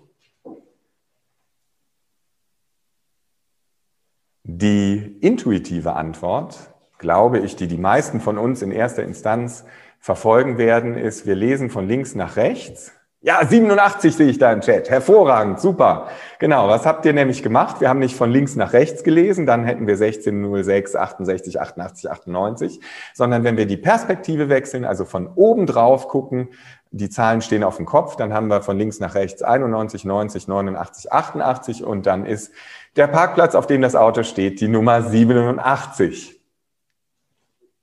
Die 4.43 5.17
intuitive 5.21 5.93
Antwort, 5.93 6.57
glaube 6.99 7.39
ich, 7.39 7.55
die 7.55 7.67
die 7.67 7.77
meisten 7.77 8.21
von 8.21 8.37
uns 8.37 8.61
in 8.61 8.71
erster 8.71 9.03
Instanz 9.03 9.65
verfolgen 9.99 10.59
werden, 10.59 10.95
ist, 10.95 11.25
wir 11.25 11.35
lesen 11.35 11.71
von 11.71 11.87
links 11.87 12.13
nach 12.13 12.35
rechts 12.35 12.93
ja, 13.25 13.43
87 13.43 14.15
sehe 14.15 14.27
ich 14.27 14.37
da 14.37 14.51
im 14.51 14.61
Chat. 14.61 14.87
Hervorragend, 14.87 15.59
super. 15.59 16.09
Genau, 16.37 16.67
was 16.67 16.85
habt 16.85 17.07
ihr 17.07 17.13
nämlich 17.13 17.41
gemacht? 17.41 17.81
Wir 17.81 17.89
haben 17.89 17.97
nicht 17.97 18.15
von 18.15 18.29
links 18.29 18.55
nach 18.55 18.71
rechts 18.71 19.03
gelesen, 19.03 19.47
dann 19.47 19.63
hätten 19.63 19.87
wir 19.87 19.95
1606, 19.95 20.95
68, 20.95 21.59
88, 21.59 22.11
98, 22.11 22.79
sondern 23.15 23.43
wenn 23.43 23.57
wir 23.57 23.65
die 23.65 23.77
Perspektive 23.77 24.47
wechseln, 24.49 24.85
also 24.85 25.05
von 25.05 25.27
oben 25.33 25.65
drauf 25.65 26.07
gucken, 26.07 26.49
die 26.91 27.09
Zahlen 27.09 27.41
stehen 27.41 27.63
auf 27.63 27.77
dem 27.77 27.87
Kopf, 27.87 28.15
dann 28.15 28.31
haben 28.31 28.45
wir 28.47 28.61
von 28.61 28.77
links 28.77 28.99
nach 28.99 29.15
rechts 29.15 29.41
91, 29.41 30.05
90, 30.05 30.47
89, 30.47 31.11
88 31.11 31.83
und 31.83 32.05
dann 32.05 32.27
ist 32.27 32.51
der 32.95 33.07
Parkplatz, 33.07 33.55
auf 33.55 33.65
dem 33.65 33.81
das 33.81 33.95
Auto 33.95 34.21
steht, 34.21 34.61
die 34.61 34.67
Nummer 34.67 35.01
87. 35.01 36.39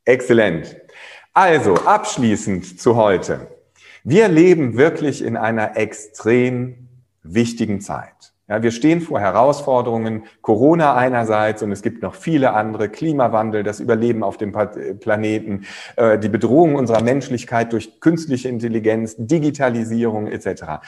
Exzellent. 0.04 0.76
Also, 1.34 1.74
abschließend 1.74 2.78
zu 2.80 2.94
heute. 2.94 3.48
Wir 4.04 4.28
leben 4.28 4.76
wirklich 4.76 5.22
in 5.22 5.36
einer 5.36 5.76
extrem 5.76 6.88
wichtigen 7.22 7.80
Zeit. 7.80 8.32
Ja, 8.48 8.62
wir 8.62 8.72
stehen 8.72 9.00
vor 9.00 9.20
Herausforderungen, 9.20 10.24
Corona 10.40 10.96
einerseits 10.96 11.62
und 11.62 11.70
es 11.70 11.80
gibt 11.80 12.02
noch 12.02 12.16
viele 12.16 12.52
andere, 12.52 12.88
Klimawandel, 12.88 13.62
das 13.62 13.78
Überleben 13.78 14.24
auf 14.24 14.36
dem 14.36 14.52
Planeten, 14.98 15.64
äh, 15.96 16.18
die 16.18 16.28
Bedrohung 16.28 16.74
unserer 16.74 17.02
Menschlichkeit 17.02 17.72
durch 17.72 18.00
künstliche 18.00 18.48
Intelligenz, 18.48 19.14
Digitalisierung 19.16 20.26
etc. 20.26 20.84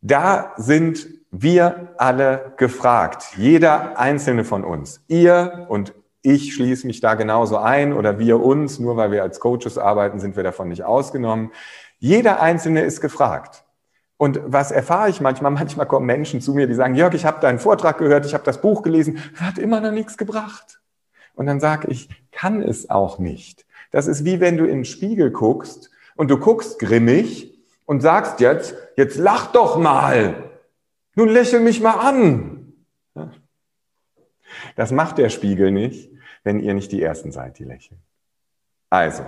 Da 0.00 0.52
sind 0.56 1.08
wir 1.32 1.94
alle 1.98 2.52
gefragt, 2.56 3.24
jeder 3.36 3.98
einzelne 3.98 4.44
von 4.44 4.64
uns. 4.64 5.00
Ihr 5.08 5.66
und 5.68 5.92
ich 6.22 6.54
schließe 6.54 6.86
mich 6.86 7.00
da 7.00 7.14
genauso 7.14 7.58
ein 7.58 7.92
oder 7.92 8.18
wir 8.18 8.40
uns, 8.40 8.78
nur 8.78 8.96
weil 8.96 9.12
wir 9.12 9.22
als 9.22 9.38
Coaches 9.38 9.78
arbeiten, 9.78 10.18
sind 10.18 10.34
wir 10.34 10.42
davon 10.42 10.68
nicht 10.68 10.82
ausgenommen. 10.82 11.52
Jeder 11.98 12.40
Einzelne 12.40 12.82
ist 12.82 13.00
gefragt. 13.00 13.64
Und 14.16 14.40
was 14.44 14.70
erfahre 14.70 15.10
ich 15.10 15.20
manchmal? 15.20 15.50
Manchmal 15.52 15.86
kommen 15.86 16.06
Menschen 16.06 16.40
zu 16.40 16.54
mir, 16.54 16.66
die 16.66 16.74
sagen, 16.74 16.94
Jörg, 16.94 17.14
ich 17.14 17.24
habe 17.24 17.40
deinen 17.40 17.58
Vortrag 17.58 17.98
gehört, 17.98 18.26
ich 18.26 18.34
habe 18.34 18.44
das 18.44 18.60
Buch 18.60 18.82
gelesen, 18.82 19.22
hat 19.36 19.58
immer 19.58 19.80
noch 19.80 19.92
nichts 19.92 20.16
gebracht. 20.16 20.80
Und 21.34 21.46
dann 21.46 21.60
sage 21.60 21.88
ich, 21.90 22.08
kann 22.32 22.62
es 22.62 22.88
auch 22.88 23.18
nicht. 23.18 23.66
Das 23.90 24.06
ist 24.06 24.24
wie 24.24 24.40
wenn 24.40 24.56
du 24.56 24.64
in 24.64 24.78
den 24.78 24.84
Spiegel 24.84 25.30
guckst 25.30 25.90
und 26.16 26.30
du 26.30 26.38
guckst 26.38 26.78
grimmig 26.78 27.58
und 27.84 28.00
sagst 28.00 28.40
jetzt, 28.40 28.74
jetzt 28.96 29.16
lach 29.16 29.52
doch 29.52 29.76
mal. 29.78 30.50
Nun 31.14 31.28
lächel 31.28 31.60
mich 31.60 31.80
mal 31.80 31.94
an. 31.94 32.72
Das 34.76 34.92
macht 34.92 35.18
der 35.18 35.28
Spiegel 35.28 35.70
nicht, 35.70 36.10
wenn 36.42 36.60
ihr 36.60 36.74
nicht 36.74 36.92
die 36.92 37.02
Ersten 37.02 37.32
seid, 37.32 37.58
die 37.58 37.64
lächeln. 37.64 38.00
Also, 38.88 39.24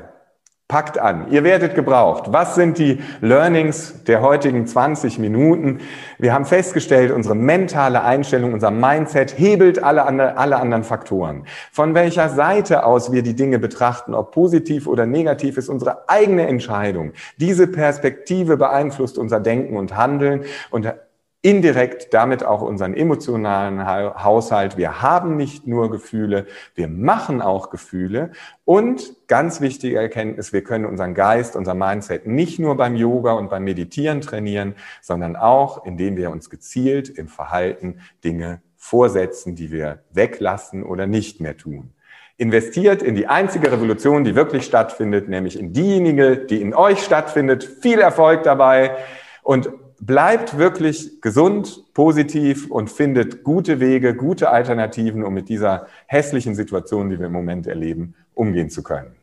Packt 0.68 0.98
an. 0.98 1.32
Ihr 1.32 1.44
werdet 1.44 1.74
gebraucht. 1.74 2.24
Was 2.26 2.54
sind 2.54 2.76
die 2.76 3.00
Learnings 3.22 4.04
der 4.04 4.20
heutigen 4.20 4.66
20 4.66 5.18
Minuten? 5.18 5.78
Wir 6.18 6.34
haben 6.34 6.44
festgestellt, 6.44 7.10
unsere 7.10 7.34
mentale 7.34 8.04
Einstellung, 8.04 8.52
unser 8.52 8.70
Mindset 8.70 9.38
hebelt 9.38 9.82
alle, 9.82 10.04
alle 10.04 10.56
anderen 10.58 10.84
Faktoren. 10.84 11.46
Von 11.72 11.94
welcher 11.94 12.28
Seite 12.28 12.84
aus 12.84 13.12
wir 13.12 13.22
die 13.22 13.34
Dinge 13.34 13.58
betrachten, 13.58 14.12
ob 14.12 14.32
positiv 14.32 14.86
oder 14.86 15.06
negativ, 15.06 15.56
ist 15.56 15.70
unsere 15.70 16.06
eigene 16.06 16.46
Entscheidung. 16.46 17.12
Diese 17.38 17.66
Perspektive 17.66 18.58
beeinflusst 18.58 19.16
unser 19.16 19.40
Denken 19.40 19.74
und 19.74 19.96
Handeln 19.96 20.44
und 20.68 20.92
indirekt 21.40 22.12
damit 22.14 22.44
auch 22.44 22.62
unseren 22.62 22.94
emotionalen 22.94 23.86
Haushalt. 23.86 24.76
Wir 24.76 25.02
haben 25.02 25.36
nicht 25.36 25.68
nur 25.68 25.88
Gefühle, 25.90 26.46
wir 26.74 26.88
machen 26.88 27.40
auch 27.40 27.70
Gefühle. 27.70 28.32
Und 28.64 29.14
ganz 29.28 29.60
wichtige 29.60 29.98
Erkenntnis, 29.98 30.52
wir 30.52 30.64
können 30.64 30.84
unseren 30.84 31.14
Geist, 31.14 31.54
unser 31.54 31.74
Mindset 31.74 32.26
nicht 32.26 32.58
nur 32.58 32.76
beim 32.76 32.96
Yoga 32.96 33.32
und 33.32 33.50
beim 33.50 33.62
Meditieren 33.62 34.20
trainieren, 34.20 34.74
sondern 35.00 35.36
auch, 35.36 35.86
indem 35.86 36.16
wir 36.16 36.30
uns 36.30 36.50
gezielt 36.50 37.08
im 37.08 37.28
Verhalten 37.28 38.00
Dinge 38.24 38.60
vorsetzen, 38.76 39.54
die 39.54 39.70
wir 39.70 40.02
weglassen 40.10 40.82
oder 40.82 41.06
nicht 41.06 41.40
mehr 41.40 41.56
tun. 41.56 41.92
Investiert 42.36 43.02
in 43.02 43.14
die 43.14 43.26
einzige 43.26 43.70
Revolution, 43.70 44.24
die 44.24 44.34
wirklich 44.34 44.64
stattfindet, 44.64 45.28
nämlich 45.28 45.58
in 45.58 45.72
diejenige, 45.72 46.36
die 46.36 46.60
in 46.62 46.74
euch 46.74 47.02
stattfindet. 47.02 47.64
Viel 47.64 48.00
Erfolg 48.00 48.44
dabei 48.44 48.96
und 49.42 49.70
bleibt 50.00 50.58
wirklich 50.58 51.20
gesund, 51.20 51.84
positiv 51.94 52.70
und 52.70 52.90
findet 52.90 53.42
gute 53.44 53.80
Wege, 53.80 54.14
gute 54.14 54.50
Alternativen, 54.50 55.24
um 55.24 55.34
mit 55.34 55.48
dieser 55.48 55.86
hässlichen 56.06 56.54
Situation, 56.54 57.10
die 57.10 57.18
wir 57.18 57.26
im 57.26 57.32
Moment 57.32 57.66
erleben, 57.66 58.14
umgehen 58.34 58.70
zu 58.70 58.82
können. 58.82 59.16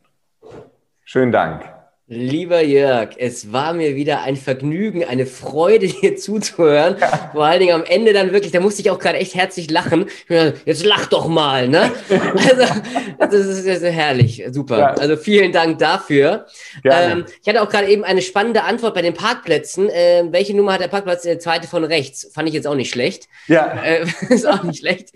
Schönen 1.04 1.32
Dank. 1.32 1.75
Lieber 2.08 2.62
Jörg, 2.62 3.16
es 3.18 3.52
war 3.52 3.72
mir 3.72 3.96
wieder 3.96 4.22
ein 4.22 4.36
Vergnügen, 4.36 5.04
eine 5.04 5.26
Freude, 5.26 5.88
dir 6.02 6.14
zuzuhören. 6.14 6.98
Ja. 7.00 7.30
Vor 7.32 7.44
allen 7.44 7.58
Dingen 7.58 7.74
am 7.74 7.82
Ende 7.82 8.12
dann 8.12 8.30
wirklich, 8.32 8.52
da 8.52 8.60
musste 8.60 8.80
ich 8.80 8.90
auch 8.90 9.00
gerade 9.00 9.18
echt 9.18 9.34
herzlich 9.34 9.68
lachen. 9.72 10.06
Jetzt 10.28 10.84
lach 10.84 11.06
doch 11.06 11.26
mal, 11.26 11.68
ne? 11.68 11.90
Also, 12.36 12.80
das 13.18 13.34
ist, 13.34 13.66
das 13.66 13.82
ist 13.82 13.90
herrlich, 13.90 14.44
super. 14.52 14.78
Ja. 14.78 14.86
Also 14.94 15.16
vielen 15.16 15.50
Dank 15.50 15.78
dafür. 15.78 16.46
Ähm, 16.84 17.24
ich 17.42 17.48
hatte 17.48 17.60
auch 17.60 17.68
gerade 17.68 17.88
eben 17.88 18.04
eine 18.04 18.22
spannende 18.22 18.62
Antwort 18.62 18.94
bei 18.94 19.02
den 19.02 19.14
Parkplätzen. 19.14 19.88
Ähm, 19.90 20.32
welche 20.32 20.54
Nummer 20.54 20.74
hat 20.74 20.80
der 20.80 20.88
Parkplatz? 20.88 21.22
Der 21.22 21.40
zweite 21.40 21.66
von 21.66 21.82
rechts. 21.82 22.30
Fand 22.32 22.48
ich 22.48 22.54
jetzt 22.54 22.68
auch 22.68 22.76
nicht 22.76 22.90
schlecht. 22.90 23.28
Ja. 23.48 23.82
Äh, 23.82 24.06
ist 24.28 24.46
auch 24.46 24.62
nicht 24.62 24.78
schlecht. 24.78 25.08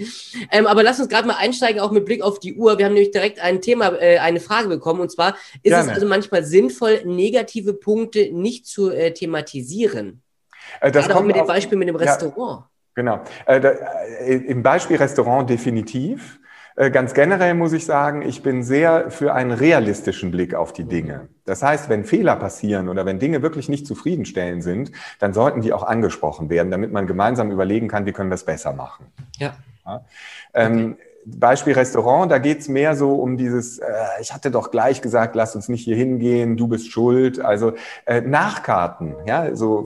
Ähm, 0.50 0.66
aber 0.66 0.82
lass 0.82 0.98
uns 0.98 1.08
gerade 1.08 1.28
mal 1.28 1.36
einsteigen, 1.36 1.80
auch 1.80 1.92
mit 1.92 2.04
Blick 2.04 2.22
auf 2.22 2.40
die 2.40 2.54
Uhr. 2.54 2.78
Wir 2.78 2.86
haben 2.86 2.94
nämlich 2.94 3.12
direkt 3.12 3.38
ein 3.38 3.60
Thema, 3.60 3.92
äh, 4.00 4.18
eine 4.18 4.40
Frage 4.40 4.68
bekommen. 4.68 5.00
Und 5.00 5.12
zwar, 5.12 5.36
ist 5.62 5.70
Gerne. 5.70 5.88
es 5.88 5.94
also 5.94 6.06
manchmal 6.06 6.42
sinnvoll, 6.42 6.79
sinnvoll, 6.80 7.02
negative 7.04 7.74
Punkte 7.74 8.30
nicht 8.32 8.66
zu 8.66 8.90
äh, 8.90 9.12
thematisieren. 9.12 10.22
Äh, 10.80 10.90
das 10.90 11.04
Gerade 11.06 11.14
kommt 11.14 11.24
auch 11.24 11.26
mit 11.26 11.36
dem 11.36 11.46
Beispiel 11.46 11.78
mit 11.78 11.88
dem 11.88 11.96
Restaurant. 11.96 12.64
Ja, 12.64 12.68
genau. 12.94 13.20
Äh, 13.46 13.60
da, 13.60 13.70
äh, 13.70 14.36
Im 14.36 14.62
Beispiel 14.62 14.96
Restaurant 14.96 15.48
definitiv. 15.48 16.38
Äh, 16.76 16.90
ganz 16.90 17.14
generell 17.14 17.54
muss 17.54 17.72
ich 17.72 17.84
sagen, 17.84 18.22
ich 18.22 18.42
bin 18.42 18.62
sehr 18.62 19.10
für 19.10 19.34
einen 19.34 19.50
realistischen 19.50 20.30
Blick 20.30 20.54
auf 20.54 20.72
die 20.72 20.84
Dinge. 20.84 21.28
Das 21.44 21.62
heißt, 21.62 21.88
wenn 21.88 22.04
Fehler 22.04 22.36
passieren 22.36 22.88
oder 22.88 23.04
wenn 23.06 23.18
Dinge 23.18 23.42
wirklich 23.42 23.68
nicht 23.68 23.86
zufriedenstellend 23.86 24.62
sind, 24.62 24.92
dann 25.18 25.32
sollten 25.32 25.62
die 25.62 25.72
auch 25.72 25.82
angesprochen 25.82 26.48
werden, 26.48 26.70
damit 26.70 26.92
man 26.92 27.06
gemeinsam 27.06 27.50
überlegen 27.50 27.88
kann, 27.88 28.06
wie 28.06 28.12
können 28.12 28.30
wir 28.30 28.36
es 28.36 28.44
besser 28.44 28.72
machen. 28.72 29.06
Ja. 29.38 29.54
ja. 29.84 30.04
Ähm, 30.54 30.92
okay. 30.92 31.09
Beispiel 31.26 31.74
Restaurant, 31.74 32.30
da 32.30 32.38
geht's 32.38 32.68
mehr 32.68 32.96
so 32.96 33.14
um 33.14 33.36
dieses, 33.36 33.78
äh, 33.78 33.86
ich 34.20 34.32
hatte 34.32 34.50
doch 34.50 34.70
gleich 34.70 35.02
gesagt, 35.02 35.36
lass 35.36 35.54
uns 35.54 35.68
nicht 35.68 35.84
hier 35.84 35.96
hingehen, 35.96 36.56
du 36.56 36.66
bist 36.66 36.90
schuld. 36.90 37.40
Also 37.40 37.74
äh, 38.06 38.20
Nachkarten, 38.20 39.14
ja, 39.26 39.54
so 39.54 39.84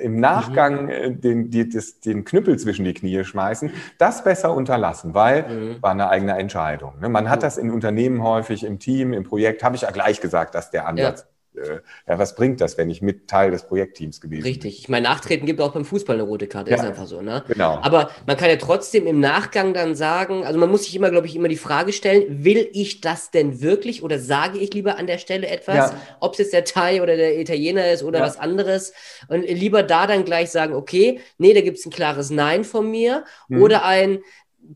im 0.00 0.20
Nachgang 0.20 0.84
mhm. 0.84 0.90
äh, 0.90 1.10
den, 1.10 1.50
die, 1.50 1.68
das, 1.68 2.00
den 2.00 2.24
Knüppel 2.24 2.58
zwischen 2.58 2.84
die 2.84 2.94
Knie 2.94 3.24
schmeißen, 3.24 3.70
das 3.98 4.22
besser 4.22 4.54
unterlassen, 4.54 5.14
weil 5.14 5.42
mhm. 5.42 5.82
war 5.82 5.90
eine 5.90 6.08
eigene 6.08 6.38
Entscheidung. 6.38 6.92
Ne? 7.00 7.08
Man 7.08 7.28
hat 7.28 7.42
das 7.42 7.58
in 7.58 7.70
Unternehmen 7.70 8.22
häufig, 8.22 8.64
im 8.64 8.78
Team, 8.78 9.12
im 9.12 9.24
Projekt, 9.24 9.64
habe 9.64 9.76
ich 9.76 9.82
ja 9.82 9.90
gleich 9.90 10.20
gesagt, 10.20 10.54
dass 10.54 10.70
der 10.70 10.86
Ansatz. 10.86 11.20
Ja 11.20 11.35
ja, 11.56 12.18
was 12.18 12.34
bringt 12.34 12.60
das, 12.60 12.76
wenn 12.78 12.90
ich 12.90 13.02
mit 13.02 13.28
Teil 13.28 13.50
des 13.50 13.66
Projektteams 13.66 14.20
gewesen 14.20 14.42
Richtig. 14.42 14.62
bin? 14.62 14.68
Richtig. 14.68 14.82
Ich 14.84 14.88
meine, 14.88 15.08
Nachtreten 15.08 15.46
gibt 15.46 15.60
auch 15.60 15.72
beim 15.72 15.84
Fußball 15.84 16.16
eine 16.16 16.22
rote 16.22 16.46
Karte, 16.46 16.70
ja. 16.70 16.76
ist 16.76 16.84
einfach 16.84 17.06
so, 17.06 17.22
ne? 17.22 17.44
Genau. 17.48 17.78
Aber 17.82 18.10
man 18.26 18.36
kann 18.36 18.50
ja 18.50 18.56
trotzdem 18.56 19.06
im 19.06 19.20
Nachgang 19.20 19.74
dann 19.74 19.94
sagen, 19.94 20.44
also 20.44 20.58
man 20.58 20.70
muss 20.70 20.84
sich 20.84 20.94
immer, 20.94 21.10
glaube 21.10 21.26
ich, 21.26 21.36
immer 21.36 21.48
die 21.48 21.56
Frage 21.56 21.92
stellen, 21.92 22.44
will 22.44 22.68
ich 22.72 23.00
das 23.00 23.30
denn 23.30 23.60
wirklich 23.60 24.02
oder 24.02 24.18
sage 24.18 24.58
ich 24.58 24.72
lieber 24.74 24.98
an 24.98 25.06
der 25.06 25.18
Stelle 25.18 25.46
etwas, 25.48 25.92
ja. 25.92 26.00
ob 26.20 26.32
es 26.32 26.38
jetzt 26.38 26.52
der 26.52 26.64
Thai 26.64 27.02
oder 27.02 27.16
der 27.16 27.38
Italiener 27.38 27.90
ist 27.90 28.02
oder 28.02 28.18
ja. 28.20 28.24
was 28.24 28.38
anderes 28.38 28.92
und 29.28 29.42
lieber 29.42 29.82
da 29.82 30.06
dann 30.06 30.24
gleich 30.24 30.50
sagen, 30.50 30.74
okay, 30.74 31.20
nee, 31.38 31.54
da 31.54 31.60
gibt 31.60 31.78
es 31.78 31.86
ein 31.86 31.90
klares 31.90 32.30
Nein 32.30 32.64
von 32.64 32.90
mir 32.90 33.24
mhm. 33.48 33.62
oder 33.62 33.84
ein 33.84 34.20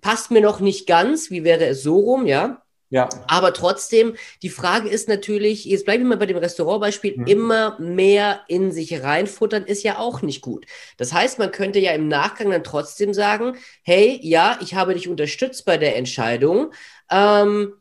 passt 0.01 0.31
mir 0.31 0.41
noch 0.41 0.61
nicht 0.61 0.87
ganz, 0.87 1.31
wie 1.31 1.45
wäre 1.45 1.67
es 1.67 1.83
so 1.83 1.99
rum, 1.99 2.27
ja? 2.27 2.63
Ja. 2.91 3.09
Aber 3.29 3.55
trotzdem, 3.55 4.17
die 4.43 4.49
Frage 4.49 4.89
ist 4.89 5.09
natürlich, 5.09 5.65
jetzt 5.65 5.85
bleibe 5.85 6.03
ich 6.03 6.09
mal 6.09 6.19
bei 6.19 6.27
dem 6.27 6.37
Restaurantbeispiel, 6.37 7.19
mhm. 7.19 7.27
immer 7.27 7.79
mehr 7.79 8.41
in 8.49 8.73
sich 8.73 9.03
reinfuttern 9.03 9.65
ist 9.65 9.85
ja 9.85 9.99
auch 9.99 10.23
nicht 10.23 10.43
gut. 10.43 10.67
Das 10.97 11.13
heißt, 11.13 11.39
man 11.39 11.53
könnte 11.53 11.79
ja 11.79 11.93
im 11.93 12.09
Nachgang 12.09 12.51
dann 12.51 12.65
trotzdem 12.65 13.15
sagen, 13.15 13.57
hey, 13.83 14.19
ja, 14.23 14.59
ich 14.61 14.75
habe 14.75 14.95
dich 14.95 15.09
unterstützt 15.09 15.65
bei 15.65 15.77
der 15.79 15.97
Entscheidung. 15.97 16.73
Ähm, 17.11 17.75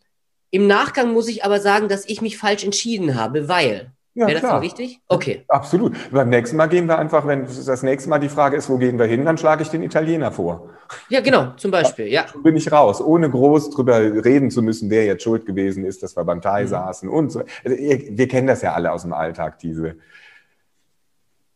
Im 0.51 0.67
Nachgang 0.67 1.11
muss 1.11 1.27
ich 1.27 1.43
aber 1.43 1.59
sagen, 1.59 1.89
dass 1.89 2.07
ich 2.07 2.21
mich 2.21 2.37
falsch 2.37 2.63
entschieden 2.63 3.15
habe, 3.15 3.47
weil. 3.47 3.91
Ja, 4.19 4.27
Wäre 4.27 4.41
das 4.41 4.51
so 4.51 4.57
richtig? 4.57 4.99
Okay. 5.07 5.45
Absolut. 5.47 5.95
Beim 6.11 6.27
nächsten 6.27 6.57
Mal 6.57 6.67
gehen 6.67 6.87
wir 6.87 6.99
einfach, 6.99 7.25
wenn 7.25 7.45
das 7.45 7.83
nächste 7.83 8.09
Mal 8.09 8.19
die 8.19 8.27
Frage 8.27 8.57
ist, 8.57 8.69
wo 8.69 8.77
gehen 8.77 8.99
wir 8.99 9.05
hin, 9.05 9.23
dann 9.23 9.37
schlage 9.37 9.63
ich 9.63 9.69
den 9.69 9.81
Italiener 9.81 10.33
vor. 10.33 10.71
Ja, 11.07 11.21
genau, 11.21 11.53
zum 11.55 11.71
Beispiel, 11.71 12.07
ja. 12.07 12.27
Schon 12.27 12.43
bin 12.43 12.57
ich 12.57 12.69
raus, 12.69 12.99
ohne 12.99 13.29
groß 13.29 13.69
drüber 13.69 13.97
reden 13.97 14.51
zu 14.51 14.61
müssen, 14.61 14.89
wer 14.89 15.05
jetzt 15.05 15.23
schuld 15.23 15.45
gewesen 15.45 15.85
ist, 15.85 16.03
dass 16.03 16.17
wir 16.17 16.25
beim 16.25 16.41
Thai 16.41 16.63
mhm. 16.63 16.67
saßen 16.67 17.07
und 17.07 17.31
so. 17.31 17.43
Also, 17.63 17.77
wir 17.77 18.27
kennen 18.27 18.47
das 18.47 18.61
ja 18.61 18.73
alle 18.73 18.91
aus 18.91 19.03
dem 19.03 19.13
Alltag, 19.13 19.59
diese 19.59 19.95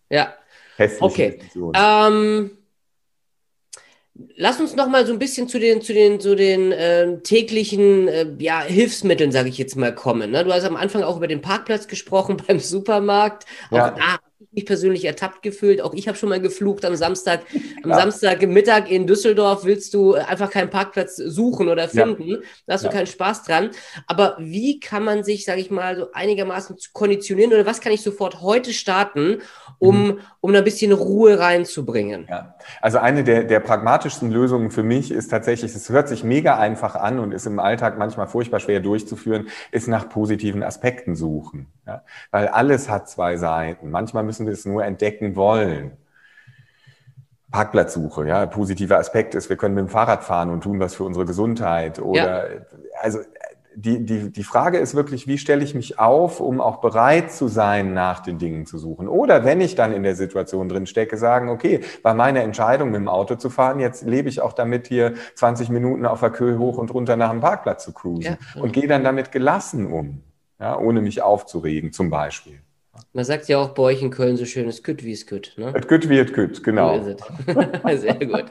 ja. 0.09 0.33
okay. 1.01 1.39
Ähm, 1.73 2.51
Lass 4.35 4.59
uns 4.59 4.75
noch 4.75 4.87
mal 4.87 5.07
so 5.07 5.13
ein 5.13 5.17
bisschen 5.17 5.47
zu 5.47 5.59
den 5.59 5.81
zu 5.81 5.91
den 5.91 6.19
zu 6.19 6.35
den 6.35 6.71
äh, 6.71 7.17
täglichen 7.21 8.07
äh, 8.07 8.27
ja, 8.37 8.61
Hilfsmitteln, 8.61 9.31
sage 9.31 9.49
ich 9.49 9.57
jetzt 9.57 9.75
mal, 9.75 9.93
kommen. 9.93 10.29
Ne? 10.29 10.43
Du 10.43 10.53
hast 10.53 10.65
am 10.65 10.75
Anfang 10.75 11.01
auch 11.01 11.17
über 11.17 11.27
den 11.27 11.41
Parkplatz 11.41 11.87
gesprochen 11.87 12.37
beim 12.47 12.59
Supermarkt. 12.59 13.45
Auch 13.71 13.77
ja. 13.77 13.89
da 13.89 14.19
mich 14.51 14.65
persönlich 14.65 15.05
ertappt 15.05 15.41
gefühlt. 15.41 15.81
Auch 15.81 15.93
ich 15.93 16.07
habe 16.07 16.17
schon 16.17 16.29
mal 16.29 16.41
geflucht 16.41 16.85
am 16.85 16.95
Samstag. 16.95 17.41
Am 17.83 17.89
ja. 17.89 17.97
Samstagmittag 17.97 18.89
in 18.89 19.07
Düsseldorf 19.07 19.65
willst 19.65 19.93
du 19.93 20.13
einfach 20.13 20.49
keinen 20.49 20.69
Parkplatz 20.69 21.15
suchen 21.15 21.69
oder 21.69 21.87
finden. 21.87 22.29
Ja. 22.29 22.37
Da 22.67 22.73
hast 22.73 22.83
du 22.83 22.87
ja. 22.87 22.93
keinen 22.93 23.07
Spaß 23.07 23.43
dran. 23.43 23.71
Aber 24.07 24.35
wie 24.39 24.79
kann 24.79 25.03
man 25.03 25.23
sich, 25.23 25.45
sage 25.45 25.61
ich 25.61 25.71
mal, 25.71 25.95
so 25.95 26.07
einigermaßen 26.13 26.75
konditionieren 26.93 27.53
oder 27.53 27.65
was 27.65 27.81
kann 27.81 27.91
ich 27.91 28.01
sofort 28.01 28.41
heute 28.41 28.73
starten, 28.73 29.39
um, 29.79 30.07
mhm. 30.07 30.19
um 30.41 30.55
ein 30.55 30.63
bisschen 30.63 30.91
Ruhe 30.91 31.39
reinzubringen? 31.39 32.27
Ja. 32.29 32.55
Also 32.81 32.97
eine 32.97 33.23
der, 33.23 33.43
der 33.43 33.59
pragmatischsten 33.59 34.31
Lösungen 34.31 34.71
für 34.71 34.83
mich 34.83 35.11
ist 35.11 35.29
tatsächlich, 35.29 35.73
es 35.75 35.89
hört 35.89 36.07
sich 36.07 36.23
mega 36.23 36.57
einfach 36.57 36.95
an 36.95 37.19
und 37.19 37.31
ist 37.31 37.45
im 37.45 37.59
Alltag 37.59 37.97
manchmal 37.97 38.27
furchtbar 38.27 38.59
schwer 38.59 38.79
durchzuführen, 38.79 39.47
ist 39.71 39.87
nach 39.87 40.09
positiven 40.09 40.63
Aspekten 40.63 41.15
suchen. 41.15 41.67
Ja? 41.85 42.03
Weil 42.31 42.47
alles 42.47 42.89
hat 42.89 43.09
zwei 43.09 43.37
Seiten. 43.37 43.91
Manchmal 43.91 44.23
müssen 44.23 44.32
wir 44.39 44.53
es 44.53 44.65
nur 44.65 44.83
entdecken 44.83 45.35
wollen. 45.35 45.91
Parkplatzsuche, 47.51 48.27
ja, 48.27 48.45
positiver 48.47 48.97
Aspekt 48.97 49.35
ist, 49.35 49.47
wir 49.47 49.57
können 49.57 49.75
mit 49.75 49.83
dem 49.83 49.89
Fahrrad 49.89 50.23
fahren 50.23 50.49
und 50.49 50.61
tun 50.61 50.79
was 50.79 50.95
für 50.95 51.03
unsere 51.03 51.25
Gesundheit. 51.25 51.99
Oder 51.99 52.51
ja. 52.51 52.61
also 52.99 53.19
die, 53.75 54.05
die, 54.05 54.31
die 54.31 54.43
Frage 54.43 54.77
ist 54.77 54.95
wirklich, 54.95 55.27
wie 55.27 55.37
stelle 55.37 55.63
ich 55.63 55.75
mich 55.75 55.99
auf, 55.99 56.39
um 56.39 56.61
auch 56.61 56.77
bereit 56.77 57.31
zu 57.31 57.47
sein, 57.47 57.93
nach 57.93 58.19
den 58.19 58.37
Dingen 58.37 58.65
zu 58.65 58.77
suchen? 58.77 59.07
Oder 59.07 59.45
wenn 59.45 59.61
ich 59.61 59.75
dann 59.75 59.93
in 59.93 60.03
der 60.03 60.15
Situation 60.15 60.69
drin 60.69 60.85
stecke, 60.85 61.17
sagen, 61.17 61.49
okay, 61.49 61.81
bei 62.01 62.13
meiner 62.13 62.41
Entscheidung, 62.41 62.91
mit 62.91 63.01
dem 63.01 63.07
Auto 63.07 63.35
zu 63.35 63.49
fahren, 63.49 63.79
jetzt 63.79 64.03
lebe 64.03 64.29
ich 64.29 64.41
auch 64.41 64.53
damit, 64.53 64.87
hier 64.87 65.13
20 65.35 65.69
Minuten 65.69 66.05
auf 66.05 66.19
der 66.19 66.29
Köhe 66.29 66.57
hoch 66.57 66.77
und 66.77 66.93
runter 66.93 67.15
nach 67.15 67.31
dem 67.31 67.41
Parkplatz 67.41 67.83
zu 67.83 67.93
cruisen 67.93 68.37
ja. 68.55 68.61
und 68.61 68.73
gehe 68.73 68.87
dann 68.87 69.03
damit 69.03 69.31
gelassen 69.31 69.91
um, 69.91 70.23
ja, 70.59 70.77
ohne 70.77 71.01
mich 71.01 71.21
aufzuregen, 71.21 71.91
zum 71.91 72.09
Beispiel. 72.09 72.59
Man 73.11 73.25
sagt 73.25 73.47
ja 73.47 73.57
auch 73.57 73.69
bei 73.69 73.81
euch 73.81 74.03
in 74.03 74.11
Köln 74.11 74.37
so 74.37 74.45
schön, 74.45 74.67
es 74.67 74.83
kütt 74.83 75.03
wie 75.03 75.13
es 75.13 75.25
kütt. 75.25 75.53
Ne? 75.57 75.73
Es 75.75 75.87
kütt 75.87 76.09
wie 76.09 76.19
es 76.19 76.31
kütt, 76.31 76.63
genau. 76.63 77.03
Sehr 77.95 78.13
gut. 78.13 78.45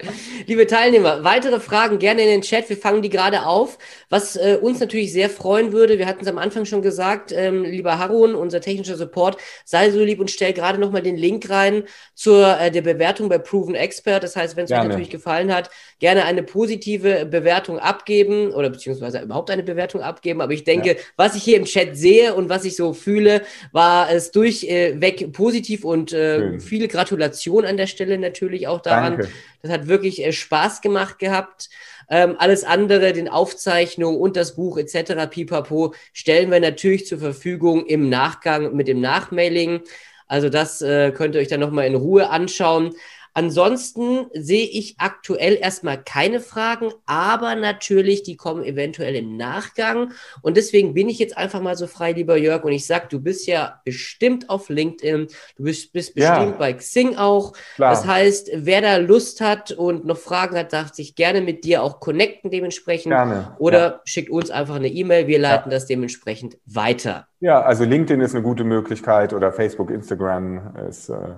Liebe 0.46 0.66
Teilnehmer, 0.66 1.22
weitere 1.22 1.60
Fragen 1.60 2.00
gerne 2.00 2.22
in 2.22 2.28
den 2.28 2.42
Chat. 2.42 2.68
Wir 2.68 2.76
fangen 2.76 3.02
die 3.02 3.08
gerade 3.08 3.46
auf. 3.46 3.78
Was 4.10 4.34
äh, 4.34 4.58
uns 4.60 4.80
natürlich 4.80 5.12
sehr 5.12 5.30
freuen 5.30 5.72
würde, 5.72 5.98
wir 5.98 6.06
hatten 6.06 6.22
es 6.22 6.26
am 6.26 6.38
Anfang 6.38 6.64
schon 6.64 6.82
gesagt, 6.82 7.30
ähm, 7.30 7.62
lieber 7.62 8.00
Harun, 8.00 8.34
unser 8.34 8.60
technischer 8.60 8.96
Support, 8.96 9.36
sei 9.64 9.90
so 9.90 10.02
lieb 10.02 10.18
und 10.18 10.30
stell 10.30 10.52
gerade 10.52 10.78
nochmal 10.78 11.02
den 11.02 11.16
Link 11.16 11.48
rein 11.48 11.84
zur 12.14 12.58
äh, 12.58 12.72
der 12.72 12.82
Bewertung 12.82 13.28
bei 13.28 13.38
Proven 13.38 13.76
Expert. 13.76 14.24
Das 14.24 14.34
heißt, 14.34 14.56
wenn 14.56 14.64
es 14.64 14.72
euch 14.72 14.82
natürlich 14.82 15.10
gefallen 15.10 15.54
hat, 15.54 15.70
gerne 16.00 16.24
eine 16.24 16.42
positive 16.42 17.26
Bewertung 17.26 17.78
abgeben 17.78 18.52
oder 18.52 18.70
beziehungsweise 18.70 19.20
überhaupt 19.20 19.50
eine 19.50 19.62
Bewertung 19.62 20.02
abgeben. 20.02 20.40
Aber 20.40 20.52
ich 20.52 20.64
denke, 20.64 20.88
ja. 20.88 20.96
was 21.16 21.36
ich 21.36 21.44
hier 21.44 21.56
im 21.56 21.64
Chat 21.64 21.96
sehe 21.96 22.34
und 22.34 22.48
was 22.48 22.64
ich 22.64 22.74
so 22.74 22.92
fühle, 22.92 23.42
war 23.70 24.10
es 24.10 24.31
durchweg 24.32 25.22
äh, 25.22 25.28
positiv 25.28 25.84
und 25.84 26.12
äh, 26.12 26.58
viele 26.58 26.88
Gratulation 26.88 27.64
an 27.64 27.76
der 27.76 27.86
Stelle 27.86 28.18
natürlich 28.18 28.66
auch 28.66 28.80
daran. 28.80 29.18
Danke. 29.18 29.28
Das 29.62 29.70
hat 29.70 29.86
wirklich 29.86 30.24
äh, 30.24 30.32
Spaß 30.32 30.80
gemacht 30.80 31.18
gehabt. 31.18 31.70
Ähm, 32.10 32.36
alles 32.38 32.64
andere, 32.64 33.12
den 33.12 33.28
Aufzeichnungen 33.28 34.18
und 34.18 34.36
das 34.36 34.56
Buch 34.56 34.78
etc. 34.78 35.28
pipapo, 35.30 35.94
stellen 36.12 36.50
wir 36.50 36.60
natürlich 36.60 37.06
zur 37.06 37.18
Verfügung 37.18 37.86
im 37.86 38.08
Nachgang 38.08 38.74
mit 38.74 38.88
dem 38.88 39.00
Nachmailing. 39.00 39.80
Also 40.26 40.48
das 40.48 40.82
äh, 40.82 41.12
könnt 41.12 41.34
ihr 41.34 41.40
euch 41.40 41.48
dann 41.48 41.60
nochmal 41.60 41.86
in 41.86 41.94
Ruhe 41.94 42.30
anschauen. 42.30 42.94
Ansonsten 43.34 44.26
sehe 44.34 44.66
ich 44.66 44.96
aktuell 44.98 45.56
erstmal 45.60 46.02
keine 46.02 46.40
Fragen, 46.40 46.92
aber 47.06 47.54
natürlich, 47.54 48.22
die 48.22 48.36
kommen 48.36 48.62
eventuell 48.62 49.14
im 49.14 49.36
Nachgang. 49.36 50.12
Und 50.42 50.58
deswegen 50.58 50.92
bin 50.92 51.08
ich 51.08 51.18
jetzt 51.18 51.38
einfach 51.38 51.62
mal 51.62 51.76
so 51.76 51.86
frei, 51.86 52.12
lieber 52.12 52.36
Jörg, 52.36 52.64
und 52.64 52.72
ich 52.72 52.86
sag, 52.86 53.08
du 53.08 53.20
bist 53.20 53.46
ja 53.46 53.80
bestimmt 53.84 54.50
auf 54.50 54.68
LinkedIn, 54.68 55.28
du 55.56 55.62
bist, 55.62 55.92
bist 55.92 56.14
bestimmt 56.14 56.52
ja. 56.52 56.56
bei 56.58 56.74
Xing 56.74 57.16
auch. 57.16 57.54
Klar. 57.76 57.90
Das 57.90 58.06
heißt, 58.06 58.50
wer 58.54 58.82
da 58.82 58.96
Lust 58.96 59.40
hat 59.40 59.72
und 59.72 60.04
noch 60.04 60.18
Fragen 60.18 60.56
hat, 60.56 60.74
darf 60.74 60.92
sich 60.92 61.14
gerne 61.14 61.40
mit 61.40 61.64
dir 61.64 61.82
auch 61.82 62.00
connecten 62.00 62.50
dementsprechend. 62.50 63.12
Gerne. 63.12 63.56
Oder 63.58 63.78
ja. 63.78 64.00
schickt 64.04 64.30
uns 64.30 64.50
einfach 64.50 64.76
eine 64.76 64.88
E-Mail, 64.88 65.26
wir 65.26 65.38
leiten 65.38 65.70
ja. 65.70 65.76
das 65.76 65.86
dementsprechend 65.86 66.58
weiter. 66.66 67.28
Ja, 67.40 67.62
also 67.62 67.84
LinkedIn 67.84 68.20
ist 68.20 68.34
eine 68.34 68.44
gute 68.44 68.64
Möglichkeit 68.64 69.32
oder 69.32 69.52
Facebook, 69.52 69.90
Instagram 69.90 70.76
ist. 70.88 71.08
Äh 71.08 71.34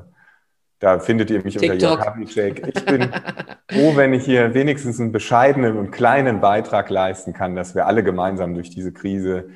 da 0.85 0.99
findet 0.99 1.31
ihr 1.31 1.43
mich 1.43 1.57
TikTok. 1.57 2.07
unter 2.07 2.21
Jörg 2.31 2.59
Ich 2.59 2.85
bin 2.85 3.09
froh, 3.71 3.97
wenn 3.97 4.13
ich 4.13 4.27
hier 4.27 4.53
wenigstens 4.53 5.01
einen 5.01 5.13
bescheidenen 5.13 5.79
und 5.79 5.93
kleinen 5.93 6.43
Beitrag 6.43 6.91
leisten 6.91 7.33
kann, 7.33 7.57
dass 7.57 7.75
wir 7.75 7.87
alle 7.87 8.05
gemeinsam 8.05 8.53
durch 8.53 8.69
diese 8.69 8.93
Krise 8.93 9.49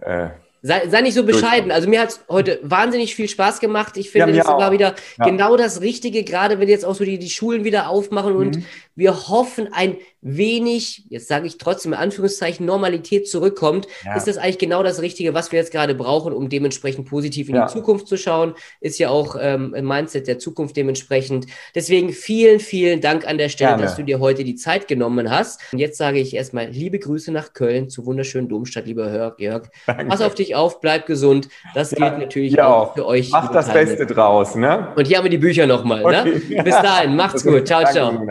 äh, 0.00 0.28
Sei, 0.64 0.88
sei 0.88 1.00
nicht 1.00 1.14
so 1.14 1.26
bescheiden. 1.26 1.72
Also 1.72 1.88
mir 1.88 2.00
hat 2.00 2.10
es 2.10 2.24
heute 2.28 2.60
wahnsinnig 2.62 3.16
viel 3.16 3.28
Spaß 3.28 3.58
gemacht. 3.58 3.96
Ich 3.96 4.10
finde, 4.12 4.30
ja, 4.30 4.44
das 4.44 4.46
war 4.46 4.70
wieder 4.70 4.94
ja. 5.18 5.24
genau 5.24 5.56
das 5.56 5.80
Richtige, 5.80 6.22
gerade 6.22 6.60
wenn 6.60 6.68
jetzt 6.68 6.84
auch 6.84 6.94
so 6.94 7.04
die, 7.04 7.18
die 7.18 7.30
Schulen 7.30 7.64
wieder 7.64 7.88
aufmachen 7.88 8.36
und 8.36 8.56
mhm. 8.58 8.64
Wir 8.94 9.28
hoffen 9.28 9.72
ein 9.72 9.96
wenig, 10.22 11.04
jetzt 11.08 11.28
sage 11.28 11.46
ich 11.46 11.58
trotzdem 11.58 11.92
in 11.92 11.98
Anführungszeichen, 11.98 12.64
Normalität 12.64 13.28
zurückkommt, 13.28 13.88
ja. 14.04 14.14
ist 14.14 14.28
das 14.28 14.38
eigentlich 14.38 14.58
genau 14.58 14.82
das 14.82 15.02
Richtige, 15.02 15.34
was 15.34 15.50
wir 15.50 15.58
jetzt 15.58 15.72
gerade 15.72 15.94
brauchen, 15.94 16.32
um 16.32 16.48
dementsprechend 16.48 17.08
positiv 17.08 17.48
in 17.48 17.56
ja. 17.56 17.66
die 17.66 17.72
Zukunft 17.72 18.06
zu 18.06 18.16
schauen. 18.16 18.54
Ist 18.80 18.98
ja 18.98 19.10
auch 19.10 19.36
ähm, 19.38 19.74
im 19.74 19.86
Mindset 19.86 20.28
der 20.28 20.38
Zukunft 20.38 20.76
dementsprechend. 20.76 21.46
Deswegen 21.74 22.12
vielen, 22.12 22.60
vielen 22.60 23.00
Dank 23.00 23.26
an 23.26 23.36
der 23.36 23.48
Stelle, 23.48 23.70
Gerne. 23.70 23.82
dass 23.82 23.96
du 23.96 24.04
dir 24.04 24.20
heute 24.20 24.44
die 24.44 24.54
Zeit 24.54 24.86
genommen 24.86 25.28
hast. 25.28 25.60
Und 25.72 25.80
jetzt 25.80 25.98
sage 25.98 26.20
ich 26.20 26.34
erstmal 26.34 26.68
liebe 26.68 26.98
Grüße 27.00 27.32
nach 27.32 27.52
Köln, 27.52 27.90
zur 27.90 28.06
wunderschönen 28.06 28.48
Domstadt, 28.48 28.86
lieber 28.86 29.12
Jörg. 29.12 29.38
Jörg. 29.38 29.68
Pass 29.86 30.20
auf 30.20 30.34
dich 30.34 30.54
auf, 30.54 30.80
bleib 30.80 31.06
gesund. 31.06 31.48
Das 31.74 31.90
ja, 31.90 32.08
gilt 32.08 32.20
natürlich 32.20 32.60
auch, 32.60 32.90
auch 32.90 32.94
für 32.94 33.06
euch. 33.06 33.30
Macht 33.30 33.54
das 33.54 33.72
Beste 33.72 34.06
draus, 34.06 34.54
ne? 34.54 34.88
Und 34.94 35.06
hier 35.08 35.16
haben 35.16 35.24
wir 35.24 35.30
die 35.30 35.38
Bücher 35.38 35.66
nochmal, 35.66 36.02
ne? 36.02 36.20
okay. 36.20 36.54
ne? 36.56 36.62
Bis 36.62 36.76
dahin, 36.76 37.16
macht's 37.16 37.44
gut. 37.44 37.66
Ciao, 37.66 37.84
ciao. 37.90 38.24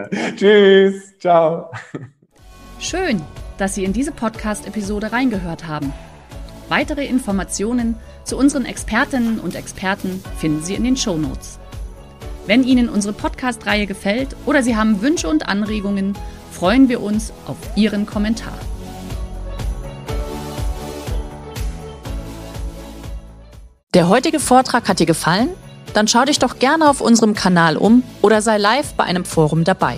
Tschüss. 0.51 1.17
Ciao. 1.17 1.71
Schön, 2.79 3.21
dass 3.57 3.75
Sie 3.75 3.85
in 3.85 3.93
diese 3.93 4.11
Podcast-Episode 4.11 5.13
reingehört 5.13 5.67
haben. 5.67 5.93
Weitere 6.67 7.05
Informationen 7.05 7.95
zu 8.25 8.37
unseren 8.37 8.65
Expertinnen 8.65 9.39
und 9.39 9.55
Experten 9.55 10.21
finden 10.37 10.61
Sie 10.61 10.75
in 10.75 10.83
den 10.83 10.97
Show 10.97 11.15
Notes. 11.15 11.57
Wenn 12.47 12.63
Ihnen 12.63 12.89
unsere 12.89 13.13
Podcast-Reihe 13.13 13.87
gefällt 13.87 14.35
oder 14.45 14.61
Sie 14.61 14.75
haben 14.75 15.01
Wünsche 15.01 15.29
und 15.29 15.47
Anregungen, 15.47 16.17
freuen 16.51 16.89
wir 16.89 17.01
uns 17.01 17.31
auf 17.45 17.57
Ihren 17.77 18.05
Kommentar. 18.05 18.57
Der 23.93 24.09
heutige 24.09 24.39
Vortrag 24.41 24.89
hat 24.89 24.99
dir 24.99 25.05
gefallen? 25.05 25.49
Dann 25.93 26.09
schau 26.09 26.25
dich 26.25 26.39
doch 26.39 26.59
gerne 26.59 26.89
auf 26.89 26.99
unserem 26.99 27.35
Kanal 27.35 27.77
um 27.77 28.03
oder 28.21 28.41
sei 28.41 28.57
live 28.57 28.93
bei 28.93 29.03
einem 29.05 29.23
Forum 29.23 29.63
dabei. 29.63 29.97